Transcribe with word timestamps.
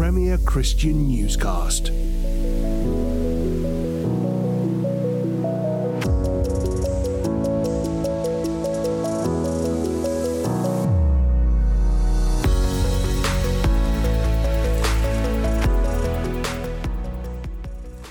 Premier 0.00 0.38
Christian 0.38 1.08
Newscast. 1.08 1.90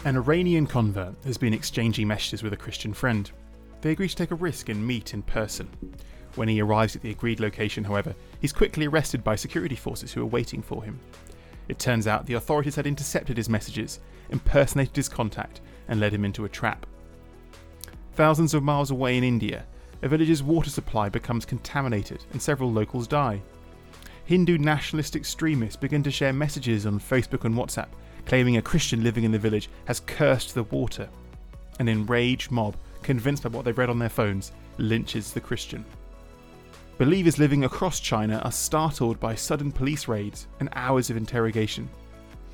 An 0.06 0.16
Iranian 0.16 0.68
convert 0.68 1.16
has 1.26 1.40
been 1.40 1.56
exchanging 1.56 2.08
messages 2.08 2.44
with 2.44 2.54
a 2.54 2.56
Christian 2.56 2.94
friend. 2.94 3.32
They 3.82 3.90
agree 3.90 4.08
to 4.08 4.16
take 4.16 4.30
a 4.30 4.36
risk 4.36 4.70
and 4.70 4.86
meet 4.86 5.16
in 5.16 5.24
person. 5.24 5.68
When 6.36 6.50
he 6.50 6.62
arrives 6.62 6.96
at 6.96 7.02
the 7.02 7.10
agreed 7.10 7.40
location, 7.40 7.84
however, 7.84 8.14
he's 8.40 8.54
quickly 8.54 8.86
arrested 8.86 9.24
by 9.24 9.36
security 9.36 9.76
forces 9.76 10.14
who 10.14 10.22
are 10.22 10.28
waiting 10.28 10.62
for 10.62 10.84
him. 10.84 11.00
It 11.70 11.80
turns 11.80 12.08
out 12.08 12.26
the 12.26 12.34
authorities 12.34 12.76
had 12.76 12.86
intercepted 12.86 13.38
his 13.38 13.48
messages, 13.48 14.02
impersonated 14.30 14.96
his 14.96 15.08
contact, 15.08 15.62
and 15.88 16.00
led 16.00 16.14
him 16.14 16.26
into 16.26 16.44
a 16.44 16.50
trap. 16.50 16.86
Thousands 18.16 18.54
of 18.54 18.64
miles 18.64 18.92
away 18.92 19.18
in 19.18 19.24
India, 19.24 19.66
a 20.02 20.10
village's 20.10 20.44
water 20.44 20.70
supply 20.70 21.08
becomes 21.08 21.46
contaminated 21.46 22.26
and 22.34 22.42
several 22.42 22.72
locals 22.72 23.08
die. 23.08 23.42
Hindu 24.26 24.58
nationalist 24.58 25.16
extremists 25.16 25.78
begin 25.78 26.04
to 26.04 26.12
share 26.12 26.34
messages 26.34 26.86
on 26.86 27.00
Facebook 27.00 27.46
and 27.46 27.56
WhatsApp 27.56 27.88
claiming 28.30 28.58
a 28.58 28.62
Christian 28.62 29.04
living 29.04 29.24
in 29.24 29.32
the 29.32 29.40
village 29.40 29.70
has 29.86 30.02
cursed 30.02 30.54
the 30.54 30.62
water. 30.64 31.10
An 31.80 31.88
enraged 31.88 32.52
mob, 32.52 32.76
convinced 33.02 33.42
by 33.42 33.50
what 33.50 33.66
they've 33.66 33.78
read 33.78 33.90
on 33.90 33.98
their 33.98 34.08
phones, 34.08 34.52
lynches 34.78 35.34
the 35.34 35.42
Christian. 35.42 35.84
Believers 37.00 37.40
living 37.40 37.64
across 37.64 38.02
China 38.02 38.42
are 38.44 38.52
startled 38.52 39.22
by 39.22 39.34
sudden 39.34 39.72
police 39.72 40.10
raids 40.10 40.48
and 40.60 40.68
hours 40.74 41.10
of 41.10 41.16
interrogation. 41.16 41.88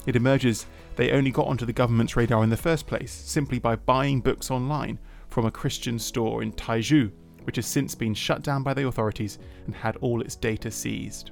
It 0.05 0.15
emerges 0.15 0.67
they 0.95 1.13
only 1.13 1.31
got 1.31 1.47
onto 1.47 1.65
the 1.65 1.73
government's 1.73 2.15
radar 2.15 2.43
in 2.43 2.51
the 2.51 2.55
first 2.55 2.85
place 2.85 3.11
simply 3.11 3.57
by 3.57 3.75
buying 3.75 4.21
books 4.21 4.51
online 4.51 4.99
from 5.29 5.47
a 5.47 5.51
Christian 5.51 5.97
store 5.97 6.43
in 6.43 6.51
Taizhou, 6.51 7.11
which 7.45 7.55
has 7.55 7.65
since 7.65 7.95
been 7.95 8.13
shut 8.13 8.43
down 8.43 8.61
by 8.61 8.75
the 8.75 8.85
authorities 8.85 9.39
and 9.65 9.73
had 9.73 9.95
all 9.95 10.21
its 10.21 10.35
data 10.35 10.69
seized. 10.69 11.31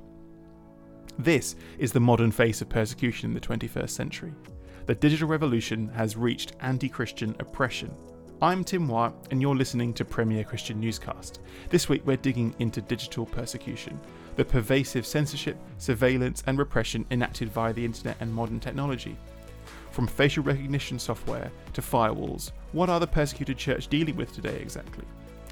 This 1.19 1.55
is 1.77 1.91
the 1.91 1.99
modern 1.99 2.31
face 2.31 2.63
of 2.63 2.69
persecution 2.69 3.29
in 3.29 3.35
the 3.35 3.39
21st 3.39 3.91
century. 3.91 4.33
The 4.87 4.95
digital 4.95 5.27
revolution 5.27 5.87
has 5.89 6.17
reached 6.17 6.53
anti 6.61 6.89
Christian 6.89 7.35
oppression. 7.39 7.93
I'm 8.41 8.63
Tim 8.63 8.87
White, 8.87 9.13
and 9.31 9.41
you're 9.41 9.55
listening 9.55 9.93
to 9.93 10.03
Premier 10.03 10.43
Christian 10.43 10.79
Newscast. 10.79 11.39
This 11.69 11.87
week, 11.87 12.01
we're 12.05 12.17
digging 12.17 12.53
into 12.59 12.81
digital 12.81 13.25
persecution, 13.25 13.99
the 14.35 14.43
pervasive 14.43 15.05
censorship, 15.05 15.57
surveillance, 15.77 16.43
and 16.47 16.57
repression 16.57 17.05
enacted 17.11 17.49
via 17.49 17.71
the 17.71 17.85
internet 17.85 18.17
and 18.19 18.33
modern 18.33 18.59
technology. 18.59 19.17
From 19.91 20.07
facial 20.07 20.43
recognition 20.43 20.99
software 20.99 21.51
to 21.73 21.81
firewalls, 21.81 22.51
what 22.71 22.89
are 22.89 22.99
the 22.99 23.07
persecuted 23.07 23.57
church 23.57 23.87
dealing 23.87 24.15
with 24.15 24.33
today 24.33 24.57
exactly? 24.59 25.05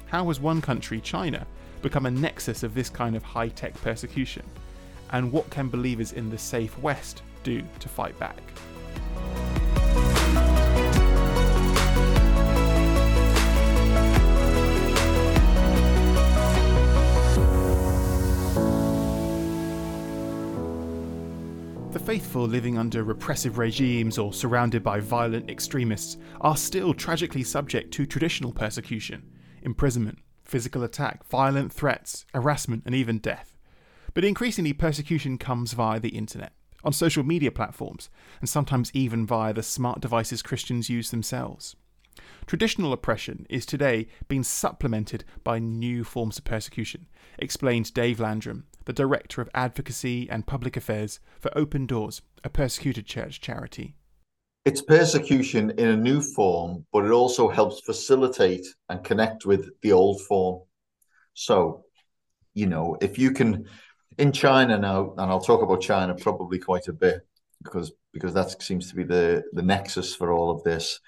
How 0.06 0.26
has 0.26 0.40
one 0.40 0.60
country, 0.60 1.00
China, 1.00 1.46
become 1.80 2.06
a 2.06 2.10
nexus 2.10 2.62
of 2.62 2.74
this 2.74 2.90
kind 2.90 3.16
of 3.16 3.22
high 3.22 3.48
tech 3.48 3.74
persecution? 3.82 4.44
and 5.12 5.30
what 5.30 5.48
can 5.50 5.68
believers 5.68 6.12
in 6.12 6.28
the 6.30 6.38
safe 6.38 6.76
West 6.78 7.22
do 7.44 7.62
to 7.78 7.88
fight 7.88 8.18
back? 8.18 8.36
Faithful 22.04 22.48
living 22.48 22.78
under 22.78 23.04
repressive 23.04 23.58
regimes 23.58 24.18
or 24.18 24.32
surrounded 24.32 24.82
by 24.82 24.98
violent 24.98 25.48
extremists 25.48 26.16
are 26.40 26.56
still 26.56 26.92
tragically 26.92 27.44
subject 27.44 27.94
to 27.94 28.04
traditional 28.04 28.50
persecution, 28.50 29.22
imprisonment, 29.62 30.18
physical 30.42 30.82
attack, 30.82 31.24
violent 31.28 31.72
threats, 31.72 32.26
harassment, 32.34 32.82
and 32.86 32.94
even 32.96 33.18
death. 33.18 33.56
But 34.14 34.24
increasingly, 34.24 34.72
persecution 34.72 35.38
comes 35.38 35.74
via 35.74 36.00
the 36.00 36.08
internet, 36.08 36.52
on 36.82 36.92
social 36.92 37.22
media 37.22 37.52
platforms, 37.52 38.10
and 38.40 38.48
sometimes 38.48 38.90
even 38.94 39.24
via 39.24 39.52
the 39.52 39.62
smart 39.62 40.00
devices 40.00 40.42
Christians 40.42 40.90
use 40.90 41.12
themselves. 41.12 41.76
Traditional 42.46 42.92
oppression 42.92 43.46
is 43.48 43.64
today 43.64 44.08
being 44.26 44.42
supplemented 44.42 45.24
by 45.44 45.60
new 45.60 46.02
forms 46.02 46.36
of 46.36 46.44
persecution, 46.44 47.06
explained 47.38 47.94
Dave 47.94 48.18
Landrum, 48.18 48.64
the 48.84 48.92
Director 48.92 49.40
of 49.40 49.48
Advocacy 49.54 50.28
and 50.30 50.46
Public 50.46 50.76
Affairs 50.76 51.20
for 51.40 51.56
Open 51.56 51.86
Doors, 51.86 52.22
a 52.44 52.50
persecuted 52.50 53.06
church 53.06 53.40
charity. 53.40 53.94
It's 54.64 54.82
persecution 54.82 55.70
in 55.70 55.88
a 55.88 55.96
new 55.96 56.20
form, 56.20 56.86
but 56.92 57.04
it 57.04 57.10
also 57.10 57.48
helps 57.48 57.80
facilitate 57.80 58.66
and 58.88 59.02
connect 59.02 59.44
with 59.44 59.70
the 59.82 59.92
old 59.92 60.20
form. 60.22 60.62
So, 61.34 61.84
you 62.54 62.66
know, 62.66 62.96
if 63.00 63.18
you 63.18 63.32
can 63.32 63.66
in 64.18 64.32
China 64.32 64.78
now, 64.78 65.12
and 65.12 65.30
I'll 65.30 65.40
talk 65.40 65.62
about 65.62 65.80
China 65.80 66.14
probably 66.14 66.58
quite 66.58 66.88
a 66.88 66.92
bit 66.92 67.26
because 67.62 67.92
because 68.12 68.34
that 68.34 68.62
seems 68.62 68.88
to 68.90 68.96
be 68.96 69.04
the 69.04 69.42
the 69.52 69.62
nexus 69.62 70.14
for 70.14 70.32
all 70.32 70.50
of 70.50 70.62
this. 70.62 71.00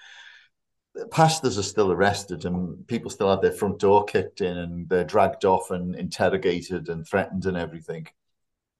Pastors 1.11 1.57
are 1.57 1.63
still 1.63 1.91
arrested, 1.91 2.45
and 2.45 2.87
people 2.87 3.09
still 3.09 3.29
have 3.29 3.41
their 3.41 3.51
front 3.51 3.79
door 3.79 4.05
kicked 4.05 4.41
in, 4.41 4.57
and 4.57 4.87
they're 4.89 5.03
dragged 5.03 5.45
off 5.45 5.71
and 5.71 5.95
interrogated 5.95 6.89
and 6.89 7.07
threatened 7.07 7.45
and 7.45 7.57
everything. 7.57 8.07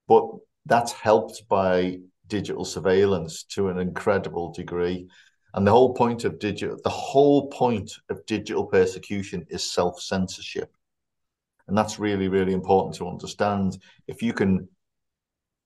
But 0.08 0.26
that's 0.64 0.92
helped 0.92 1.48
by 1.48 2.00
digital 2.28 2.64
surveillance 2.64 3.44
to 3.44 3.68
an 3.68 3.78
incredible 3.78 4.52
degree. 4.52 5.08
And 5.54 5.66
the 5.66 5.72
whole 5.72 5.94
point 5.94 6.24
of 6.24 6.38
digital, 6.38 6.78
the 6.82 6.90
whole 6.90 7.48
point 7.48 7.92
of 8.10 8.24
digital 8.26 8.66
persecution 8.66 9.46
is 9.48 9.70
self 9.70 10.00
censorship 10.00 10.76
and 11.68 11.76
that's 11.76 11.98
really 11.98 12.28
really 12.28 12.52
important 12.52 12.94
to 12.94 13.08
understand 13.08 13.78
if 14.06 14.22
you 14.22 14.32
can 14.32 14.68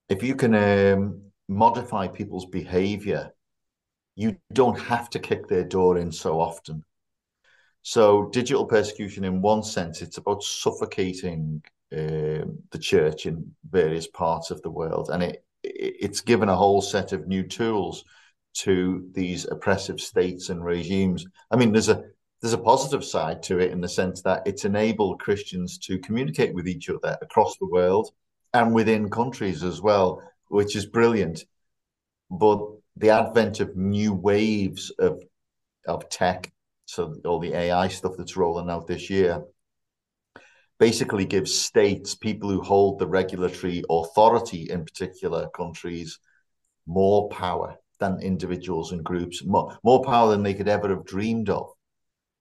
if 0.09 0.23
you 0.23 0.35
can 0.35 0.53
um, 0.55 1.21
modify 1.47 2.07
people's 2.07 2.45
behavior 2.45 3.31
you 4.15 4.37
don't 4.53 4.79
have 4.79 5.09
to 5.11 5.19
kick 5.19 5.47
their 5.47 5.63
door 5.63 5.97
in 5.97 6.11
so 6.11 6.39
often. 6.39 6.83
So 7.83 8.29
digital 8.29 8.65
persecution 8.65 9.23
in 9.23 9.41
one 9.41 9.63
sense 9.63 10.01
it's 10.01 10.17
about 10.17 10.43
suffocating 10.43 11.63
um, 11.91 12.59
the 12.71 12.79
church 12.79 13.25
in 13.25 13.53
various 13.69 14.07
parts 14.07 14.51
of 14.51 14.61
the 14.61 14.69
world. 14.69 15.09
And 15.11 15.23
it 15.23 15.45
it's 15.63 16.21
given 16.21 16.49
a 16.49 16.55
whole 16.55 16.81
set 16.81 17.11
of 17.11 17.27
new 17.27 17.43
tools 17.43 18.03
to 18.53 19.07
these 19.13 19.45
oppressive 19.45 19.99
states 19.99 20.49
and 20.49 20.63
regimes. 20.63 21.25
I 21.51 21.55
mean 21.55 21.71
there's 21.71 21.89
a 21.89 22.03
there's 22.41 22.53
a 22.53 22.57
positive 22.57 23.03
side 23.03 23.43
to 23.43 23.59
it 23.59 23.71
in 23.71 23.81
the 23.81 23.89
sense 23.89 24.21
that 24.23 24.41
it's 24.47 24.65
enabled 24.65 25.19
Christians 25.19 25.77
to 25.79 25.99
communicate 25.99 26.53
with 26.53 26.67
each 26.67 26.89
other 26.89 27.17
across 27.21 27.55
the 27.57 27.67
world 27.67 28.09
and 28.53 28.73
within 28.73 29.09
countries 29.09 29.63
as 29.63 29.79
well, 29.81 30.21
which 30.47 30.75
is 30.75 30.85
brilliant. 30.87 31.45
But 32.31 32.59
the 32.97 33.09
advent 33.09 33.59
of 33.59 33.75
new 33.75 34.13
waves 34.13 34.91
of 34.99 35.21
of 35.87 36.09
tech, 36.09 36.51
so 36.85 37.15
all 37.25 37.39
the 37.39 37.53
AI 37.53 37.87
stuff 37.87 38.13
that's 38.17 38.37
rolling 38.37 38.69
out 38.69 38.87
this 38.87 39.09
year, 39.09 39.43
basically 40.79 41.25
gives 41.25 41.53
states, 41.53 42.15
people 42.15 42.49
who 42.49 42.61
hold 42.61 42.99
the 42.99 43.07
regulatory 43.07 43.83
authority 43.89 44.67
in 44.69 44.83
particular 44.83 45.49
countries, 45.49 46.19
more 46.87 47.29
power 47.29 47.77
than 47.99 48.19
individuals 48.21 48.91
and 48.91 49.03
groups, 49.03 49.43
more, 49.45 49.77
more 49.83 50.03
power 50.03 50.31
than 50.31 50.43
they 50.43 50.53
could 50.53 50.67
ever 50.67 50.89
have 50.89 51.05
dreamed 51.05 51.49
of 51.49 51.69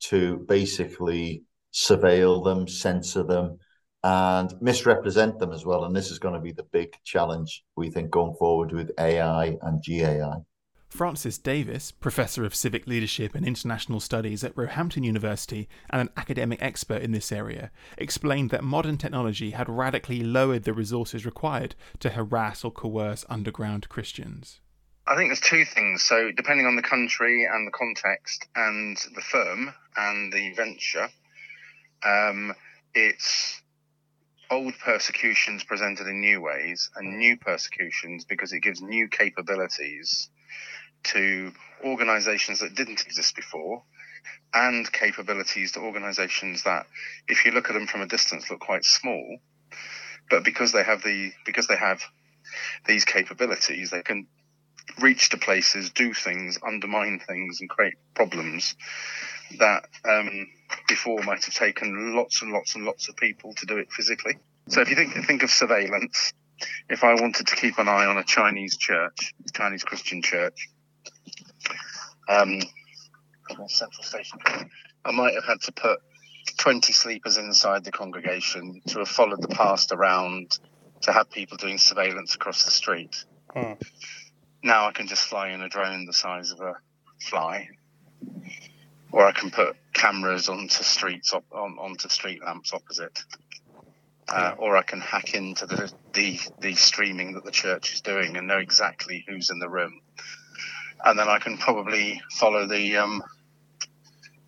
to 0.00 0.38
basically 0.48 1.44
surveil 1.72 2.42
them, 2.42 2.66
censor 2.66 3.22
them, 3.22 3.58
and 4.02 4.54
misrepresent 4.62 5.38
them 5.38 5.52
as 5.52 5.66
well. 5.66 5.84
And 5.84 5.94
this 5.94 6.10
is 6.10 6.18
going 6.18 6.34
to 6.34 6.40
be 6.40 6.52
the 6.52 6.66
big 6.72 6.96
challenge 7.04 7.62
we 7.76 7.90
think 7.90 8.10
going 8.10 8.34
forward 8.34 8.72
with 8.72 8.90
AI 8.98 9.58
and 9.60 9.84
GAI. 9.86 10.38
Francis 10.90 11.38
Davis, 11.38 11.92
Professor 11.92 12.44
of 12.44 12.52
Civic 12.52 12.86
Leadership 12.86 13.36
and 13.36 13.46
International 13.46 14.00
Studies 14.00 14.42
at 14.42 14.56
Roehampton 14.56 15.04
University 15.04 15.68
and 15.88 16.00
an 16.00 16.10
academic 16.16 16.60
expert 16.60 17.00
in 17.00 17.12
this 17.12 17.30
area, 17.30 17.70
explained 17.96 18.50
that 18.50 18.64
modern 18.64 18.98
technology 18.98 19.52
had 19.52 19.68
radically 19.68 20.20
lowered 20.20 20.64
the 20.64 20.74
resources 20.74 21.24
required 21.24 21.76
to 22.00 22.10
harass 22.10 22.64
or 22.64 22.72
coerce 22.72 23.24
underground 23.30 23.88
Christians. 23.88 24.60
I 25.06 25.14
think 25.14 25.28
there's 25.28 25.40
two 25.40 25.64
things. 25.64 26.02
So, 26.02 26.32
depending 26.32 26.66
on 26.66 26.74
the 26.74 26.82
country 26.82 27.44
and 27.44 27.66
the 27.66 27.72
context 27.72 28.48
and 28.56 28.96
the 29.14 29.22
firm 29.22 29.72
and 29.96 30.32
the 30.32 30.52
venture, 30.54 31.08
um, 32.04 32.52
it's 32.94 33.62
old 34.50 34.74
persecutions 34.84 35.62
presented 35.62 36.08
in 36.08 36.20
new 36.20 36.40
ways 36.40 36.90
and 36.96 37.16
new 37.16 37.36
persecutions 37.36 38.24
because 38.24 38.52
it 38.52 38.60
gives 38.60 38.82
new 38.82 39.08
capabilities 39.08 40.28
to 41.02 41.52
organizations 41.84 42.60
that 42.60 42.74
didn't 42.74 43.04
exist 43.06 43.34
before 43.34 43.82
and 44.52 44.92
capabilities 44.92 45.72
to 45.72 45.80
organizations 45.80 46.64
that 46.64 46.86
if 47.28 47.44
you 47.44 47.52
look 47.52 47.70
at 47.70 47.72
them 47.72 47.86
from 47.86 48.02
a 48.02 48.06
distance 48.06 48.50
look 48.50 48.60
quite 48.60 48.84
small 48.84 49.38
but 50.28 50.44
because 50.44 50.72
they 50.72 50.82
have 50.82 51.02
the 51.02 51.32
because 51.46 51.66
they 51.66 51.76
have 51.76 52.02
these 52.86 53.04
capabilities 53.04 53.90
they 53.90 54.02
can 54.02 54.26
reach 54.98 55.30
to 55.30 55.38
places, 55.38 55.90
do 55.90 56.12
things, 56.12 56.58
undermine 56.66 57.20
things, 57.20 57.60
and 57.60 57.68
create 57.68 57.94
problems 58.14 58.74
that 59.58 59.84
um, 60.08 60.46
before 60.88 61.22
might 61.22 61.44
have 61.44 61.54
taken 61.54 62.14
lots 62.14 62.42
and 62.42 62.52
lots 62.52 62.74
and 62.74 62.84
lots 62.84 63.08
of 63.08 63.16
people 63.16 63.52
to 63.54 63.66
do 63.66 63.78
it 63.78 63.90
physically. 63.92 64.38
So 64.68 64.80
if 64.80 64.90
you 64.90 64.96
think 64.96 65.12
think 65.26 65.42
of 65.42 65.50
surveillance, 65.50 66.32
if 66.88 67.04
I 67.04 67.14
wanted 67.14 67.46
to 67.46 67.56
keep 67.56 67.78
an 67.78 67.88
eye 67.88 68.06
on 68.06 68.16
a 68.16 68.24
Chinese 68.24 68.76
church, 68.76 69.34
Chinese 69.54 69.84
Christian 69.84 70.22
church, 70.22 70.68
um, 72.28 72.60
central 73.66 74.02
station, 74.02 74.38
I 75.04 75.10
might 75.12 75.34
have 75.34 75.44
had 75.44 75.60
to 75.62 75.72
put 75.72 76.00
20 76.58 76.92
sleepers 76.92 77.36
inside 77.36 77.84
the 77.84 77.92
congregation 77.92 78.80
to 78.88 78.98
have 79.00 79.08
followed 79.08 79.42
the 79.42 79.48
past 79.48 79.92
around 79.92 80.58
to 81.02 81.12
have 81.12 81.30
people 81.30 81.56
doing 81.56 81.78
surveillance 81.78 82.34
across 82.34 82.64
the 82.64 82.70
street. 82.70 83.24
Hmm. 83.54 83.72
Now 84.62 84.86
I 84.86 84.92
can 84.92 85.06
just 85.06 85.22
fly 85.22 85.50
in 85.50 85.62
a 85.62 85.68
drone 85.68 86.06
the 86.06 86.12
size 86.12 86.52
of 86.52 86.60
a 86.60 86.74
fly, 87.20 87.68
or 89.10 89.26
I 89.26 89.32
can 89.32 89.50
put 89.50 89.76
cameras 89.92 90.48
onto 90.48 90.82
streets 90.82 91.32
on, 91.32 91.78
onto 91.78 92.08
street 92.08 92.42
lamps 92.44 92.72
opposite, 92.72 93.18
uh, 94.30 94.54
or 94.58 94.76
I 94.76 94.82
can 94.82 95.00
hack 95.00 95.34
into 95.34 95.66
the, 95.66 95.92
the 96.12 96.38
the 96.60 96.74
streaming 96.74 97.34
that 97.34 97.44
the 97.44 97.50
church 97.50 97.94
is 97.94 98.00
doing 98.00 98.36
and 98.36 98.46
know 98.46 98.58
exactly 98.58 99.24
who's 99.28 99.50
in 99.50 99.58
the 99.58 99.68
room, 99.68 100.00
and 101.04 101.18
then 101.18 101.28
I 101.28 101.38
can 101.38 101.58
probably 101.58 102.20
follow 102.32 102.66
the 102.66 102.96
um, 102.96 103.22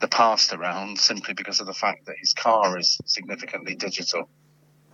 the 0.00 0.08
past 0.08 0.52
around 0.52 0.98
simply 0.98 1.34
because 1.34 1.60
of 1.60 1.66
the 1.66 1.74
fact 1.74 2.06
that 2.06 2.16
his 2.20 2.32
car 2.34 2.78
is 2.78 2.98
significantly 3.06 3.74
digital. 3.74 4.28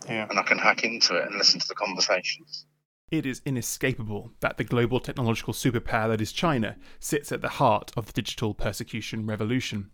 Yeah. 0.07 0.27
And 0.29 0.39
I 0.39 0.43
can 0.43 0.59
hack 0.59 0.85
into 0.85 1.17
it 1.17 1.27
and 1.27 1.37
listen 1.37 1.61
to 1.61 1.69
the 1.69 1.75
conversations. 1.75 2.67
It 3.11 3.25
is 3.25 3.41
inescapable 3.45 4.33
that 4.41 4.59
the 4.59 4.65
global 4.65 5.01
technological 5.01 5.55
superpower 5.55 6.09
that 6.11 6.21
is 6.21 6.31
China 6.31 6.77
sits 7.01 7.33
at 7.33 7.41
the 7.41 7.49
heart 7.49 7.91
of 7.97 8.07
the 8.07 8.13
digital 8.13 8.55
persecution 8.55 9.27
revolution. 9.27 9.91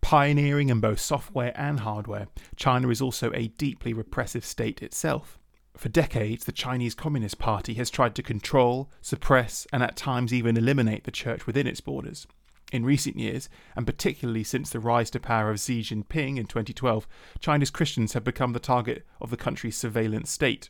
Pioneering 0.00 0.68
in 0.68 0.80
both 0.80 1.00
software 1.00 1.52
and 1.56 1.80
hardware, 1.80 2.28
China 2.56 2.88
is 2.88 3.00
also 3.00 3.32
a 3.32 3.48
deeply 3.48 3.92
repressive 3.92 4.44
state 4.44 4.82
itself. 4.82 5.38
For 5.76 5.88
decades, 5.88 6.44
the 6.44 6.52
Chinese 6.52 6.94
Communist 6.94 7.38
Party 7.38 7.74
has 7.74 7.90
tried 7.90 8.14
to 8.16 8.22
control, 8.22 8.90
suppress, 9.00 9.66
and 9.72 9.82
at 9.82 9.96
times 9.96 10.34
even 10.34 10.56
eliminate 10.56 11.04
the 11.04 11.10
church 11.10 11.46
within 11.46 11.66
its 11.66 11.80
borders. 11.80 12.26
In 12.72 12.84
recent 12.84 13.16
years, 13.16 13.48
and 13.76 13.86
particularly 13.86 14.44
since 14.44 14.70
the 14.70 14.80
rise 14.80 15.08
to 15.10 15.20
power 15.20 15.50
of 15.50 15.60
Xi 15.60 15.80
Jinping 15.80 16.36
in 16.36 16.46
2012, 16.46 17.06
China's 17.40 17.70
Christians 17.70 18.12
have 18.12 18.24
become 18.24 18.52
the 18.52 18.58
target 18.58 19.06
of 19.20 19.30
the 19.30 19.36
country's 19.36 19.76
surveillance 19.76 20.30
state. 20.30 20.68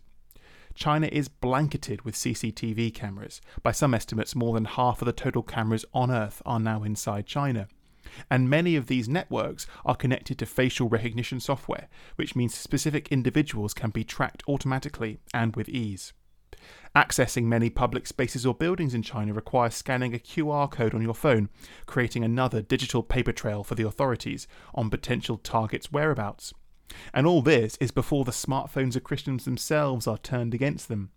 China 0.75 1.08
is 1.11 1.29
blanketed 1.29 2.02
with 2.02 2.14
CCTV 2.14 2.94
cameras. 2.94 3.40
By 3.62 3.73
some 3.73 3.94
estimates, 3.94 4.37
more 4.37 4.55
than 4.55 4.67
half 4.67 5.02
of 5.02 5.06
the 5.06 5.12
total 5.12 5.43
cameras 5.43 5.85
on 5.93 6.11
Earth 6.11 6.40
are 6.46 6.61
now 6.61 6.85
inside 6.85 7.26
China. 7.26 7.67
And 8.31 8.50
many 8.50 8.76
of 8.76 8.87
these 8.87 9.08
networks 9.08 9.66
are 9.84 9.96
connected 9.96 10.38
to 10.38 10.46
facial 10.46 10.88
recognition 10.88 11.40
software, 11.40 11.88
which 12.16 12.37
means 12.37 12.55
specific 12.55 13.08
individuals 13.08 13.75
can 13.75 13.90
be 13.90 14.05
tracked 14.05 14.43
automatically 14.49 15.20
and 15.32 15.56
with 15.56 15.69
ease. 15.69 16.12
Accessing 16.96 17.44
many 17.44 17.70
public 17.70 18.06
spaces 18.06 18.44
or 18.44 18.55
buildings 18.55 18.94
in 18.94 19.02
China 19.02 19.32
requires 19.32 19.75
scanning 19.75 20.14
a 20.14 20.19
QR 20.19 20.70
code 20.70 20.94
on 20.94 21.02
your 21.02 21.14
phone, 21.14 21.49
creating 21.87 22.25
another 22.25 22.62
digital 22.62 23.02
paper 23.02 23.32
trail 23.32 23.62
for 23.62 23.75
the 23.75 23.87
authorities 23.87 24.49
on 24.75 24.90
potential 24.90 25.37
targets' 25.37 25.93
whereabouts. 25.93 26.52
And 27.12 27.26
all 27.26 27.43
this 27.43 27.76
is 27.76 27.90
before 27.90 28.25
the 28.25 28.32
smartphones 28.32 28.96
of 28.96 29.04
Christians 29.04 29.44
themselves 29.44 30.06
are 30.06 30.19
turned 30.19 30.54
against 30.54 30.88
them. 30.88 31.11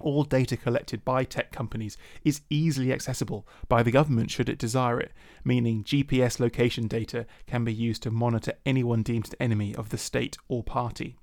All 0.00 0.24
data 0.24 0.56
collected 0.56 1.04
by 1.04 1.24
tech 1.24 1.52
companies 1.52 1.96
is 2.22 2.42
easily 2.50 2.92
accessible 2.92 3.46
by 3.68 3.82
the 3.82 3.90
government 3.90 4.30
should 4.30 4.48
it 4.48 4.58
desire 4.58 5.00
it, 5.00 5.12
meaning 5.44 5.84
GPS 5.84 6.38
location 6.38 6.86
data 6.86 7.26
can 7.46 7.64
be 7.64 7.72
used 7.72 8.02
to 8.02 8.10
monitor 8.10 8.52
anyone 8.66 9.02
deemed 9.02 9.28
an 9.28 9.34
enemy 9.40 9.74
of 9.74 9.88
the 9.88 9.98
state 9.98 10.36
or 10.48 10.62
party. 10.62 11.16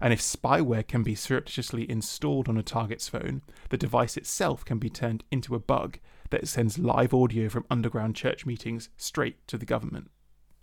And 0.00 0.12
if 0.12 0.20
spyware 0.20 0.86
can 0.86 1.02
be 1.02 1.16
surreptitiously 1.16 1.90
installed 1.90 2.48
on 2.48 2.56
a 2.56 2.62
target's 2.62 3.08
phone, 3.08 3.42
the 3.70 3.76
device 3.76 4.16
itself 4.16 4.64
can 4.64 4.78
be 4.78 4.90
turned 4.90 5.24
into 5.32 5.56
a 5.56 5.60
bug 5.60 5.98
that 6.30 6.46
sends 6.46 6.78
live 6.78 7.12
audio 7.12 7.48
from 7.48 7.66
underground 7.70 8.14
church 8.14 8.46
meetings 8.46 8.88
straight 8.96 9.46
to 9.48 9.58
the 9.58 9.66
government. 9.66 10.10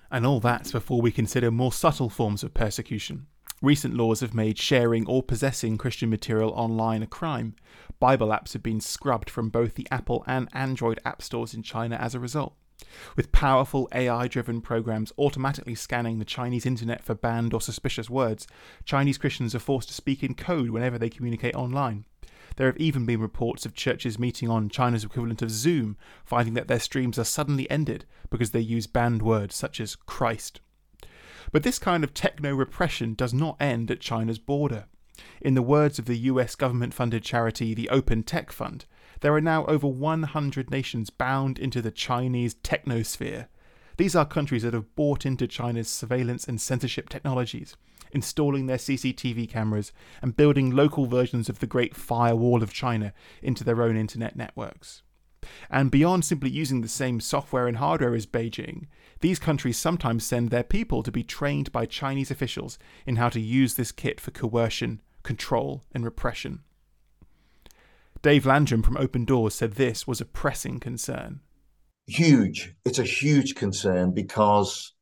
And 0.09 0.25
all 0.25 0.39
that's 0.39 0.71
before 0.71 1.01
we 1.01 1.11
consider 1.11 1.51
more 1.51 1.71
subtle 1.71 2.09
forms 2.09 2.43
of 2.43 2.53
persecution. 2.53 3.27
Recent 3.61 3.93
laws 3.93 4.21
have 4.21 4.33
made 4.33 4.57
sharing 4.57 5.05
or 5.05 5.21
possessing 5.21 5.77
Christian 5.77 6.09
material 6.09 6.49
online 6.55 7.03
a 7.03 7.07
crime. 7.07 7.55
Bible 7.99 8.29
apps 8.29 8.53
have 8.53 8.63
been 8.63 8.81
scrubbed 8.81 9.29
from 9.29 9.49
both 9.49 9.75
the 9.75 9.87
Apple 9.91 10.23
and 10.25 10.49
Android 10.51 10.99
app 11.05 11.21
stores 11.21 11.53
in 11.53 11.61
China 11.61 11.95
as 11.95 12.15
a 12.15 12.19
result. 12.19 12.55
With 13.15 13.31
powerful 13.31 13.87
AI 13.93 14.27
driven 14.27 14.61
programs 14.61 15.13
automatically 15.15 15.75
scanning 15.75 16.17
the 16.17 16.25
Chinese 16.25 16.65
internet 16.65 17.03
for 17.03 17.13
banned 17.13 17.53
or 17.53 17.61
suspicious 17.61 18.09
words, 18.09 18.47
Chinese 18.83 19.19
Christians 19.19 19.53
are 19.53 19.59
forced 19.59 19.89
to 19.89 19.93
speak 19.93 20.23
in 20.23 20.33
code 20.33 20.71
whenever 20.71 20.97
they 20.97 21.09
communicate 21.09 21.53
online. 21.53 22.05
There 22.55 22.65
have 22.65 22.77
even 22.77 23.05
been 23.05 23.21
reports 23.21 23.67
of 23.67 23.75
churches 23.75 24.17
meeting 24.17 24.49
on 24.49 24.69
China's 24.69 25.03
equivalent 25.03 25.43
of 25.43 25.51
Zoom, 25.51 25.97
finding 26.25 26.55
that 26.55 26.67
their 26.67 26.79
streams 26.79 27.19
are 27.19 27.23
suddenly 27.23 27.69
ended 27.69 28.05
because 28.31 28.51
they 28.51 28.59
use 28.59 28.87
banned 28.87 29.21
words 29.21 29.53
such 29.53 29.79
as 29.79 29.95
Christ. 29.95 30.61
But 31.51 31.63
this 31.63 31.79
kind 31.79 32.03
of 32.03 32.13
techno 32.13 32.53
repression 32.55 33.13
does 33.13 33.33
not 33.33 33.57
end 33.59 33.91
at 33.91 33.99
China's 33.99 34.39
border. 34.39 34.85
In 35.41 35.53
the 35.53 35.61
words 35.61 35.99
of 35.99 36.05
the 36.05 36.17
US 36.17 36.55
government 36.55 36.93
funded 36.93 37.23
charity 37.23 37.73
the 37.73 37.89
Open 37.89 38.23
Tech 38.23 38.51
Fund, 38.51 38.85
there 39.19 39.33
are 39.33 39.41
now 39.41 39.65
over 39.65 39.87
100 39.87 40.71
nations 40.71 41.09
bound 41.09 41.59
into 41.59 41.81
the 41.81 41.91
Chinese 41.91 42.55
technosphere. 42.55 43.47
These 43.97 44.15
are 44.15 44.25
countries 44.25 44.63
that 44.63 44.73
have 44.73 44.95
bought 44.95 45.25
into 45.25 45.45
China's 45.45 45.89
surveillance 45.89 46.47
and 46.47 46.59
censorship 46.59 47.09
technologies, 47.09 47.75
installing 48.11 48.65
their 48.65 48.77
CCTV 48.77 49.49
cameras 49.49 49.91
and 50.21 50.35
building 50.35 50.71
local 50.71 51.05
versions 51.05 51.49
of 51.49 51.59
the 51.59 51.67
Great 51.67 51.95
Firewall 51.95 52.63
of 52.63 52.73
China 52.73 53.13
into 53.43 53.63
their 53.63 53.83
own 53.83 53.97
internet 53.97 54.35
networks. 54.35 55.03
And 55.69 55.91
beyond 55.91 56.25
simply 56.25 56.49
using 56.49 56.81
the 56.81 56.87
same 56.87 57.19
software 57.19 57.67
and 57.67 57.77
hardware 57.77 58.15
as 58.15 58.25
Beijing, 58.25 58.87
these 59.21 59.39
countries 59.39 59.77
sometimes 59.77 60.25
send 60.25 60.49
their 60.49 60.63
people 60.63 61.03
to 61.03 61.11
be 61.11 61.23
trained 61.23 61.71
by 61.71 61.85
Chinese 61.85 62.31
officials 62.31 62.77
in 63.05 63.15
how 63.15 63.29
to 63.29 63.39
use 63.39 63.75
this 63.75 63.91
kit 63.91 64.19
for 64.19 64.31
coercion, 64.31 65.01
control, 65.23 65.83
and 65.93 66.03
repression. 66.03 66.63
Dave 68.21 68.45
Landrum 68.45 68.83
from 68.83 68.97
Open 68.97 69.25
Doors 69.25 69.55
said 69.55 69.73
this 69.73 70.05
was 70.05 70.21
a 70.21 70.25
pressing 70.25 70.79
concern. 70.79 71.39
Huge. 72.07 72.75
It's 72.85 72.99
a 72.99 73.03
huge 73.03 73.55
concern 73.55 74.11
because 74.11 74.93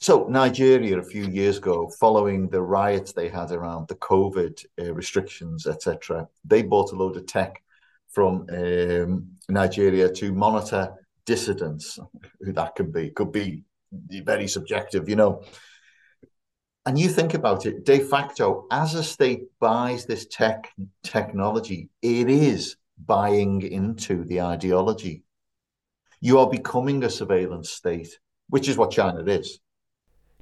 so 0.00 0.26
Nigeria 0.28 0.98
a 0.98 1.02
few 1.02 1.26
years 1.26 1.58
ago, 1.58 1.90
following 1.98 2.48
the 2.48 2.62
riots 2.62 3.12
they 3.12 3.28
had 3.28 3.50
around 3.50 3.88
the 3.88 3.96
COVID 3.96 4.64
uh, 4.80 4.94
restrictions, 4.94 5.66
etc., 5.66 6.28
they 6.44 6.62
bought 6.62 6.92
a 6.92 6.96
load 6.96 7.16
of 7.16 7.26
tech 7.26 7.60
from 8.10 8.46
um, 8.50 9.28
Nigeria 9.48 10.10
to 10.14 10.32
monitor 10.32 10.94
dissidents. 11.26 11.98
Who 12.40 12.52
that 12.52 12.74
can 12.74 12.90
be 12.90 13.10
could 13.10 13.32
be 13.32 13.64
very 14.24 14.48
subjective, 14.48 15.08
you 15.08 15.16
know 15.16 15.42
and 16.88 16.98
you 16.98 17.08
think 17.10 17.34
about 17.34 17.66
it 17.66 17.84
de 17.84 17.98
facto 17.98 18.66
as 18.70 18.94
a 18.94 19.04
state 19.04 19.42
buys 19.60 20.06
this 20.06 20.26
tech 20.26 20.72
technology 21.02 21.90
it 22.00 22.30
is 22.30 22.76
buying 23.04 23.60
into 23.60 24.24
the 24.24 24.40
ideology 24.40 25.22
you 26.20 26.38
are 26.38 26.48
becoming 26.48 27.04
a 27.04 27.10
surveillance 27.10 27.68
state 27.68 28.18
which 28.48 28.68
is 28.68 28.78
what 28.78 28.90
china 28.90 29.22
is 29.24 29.60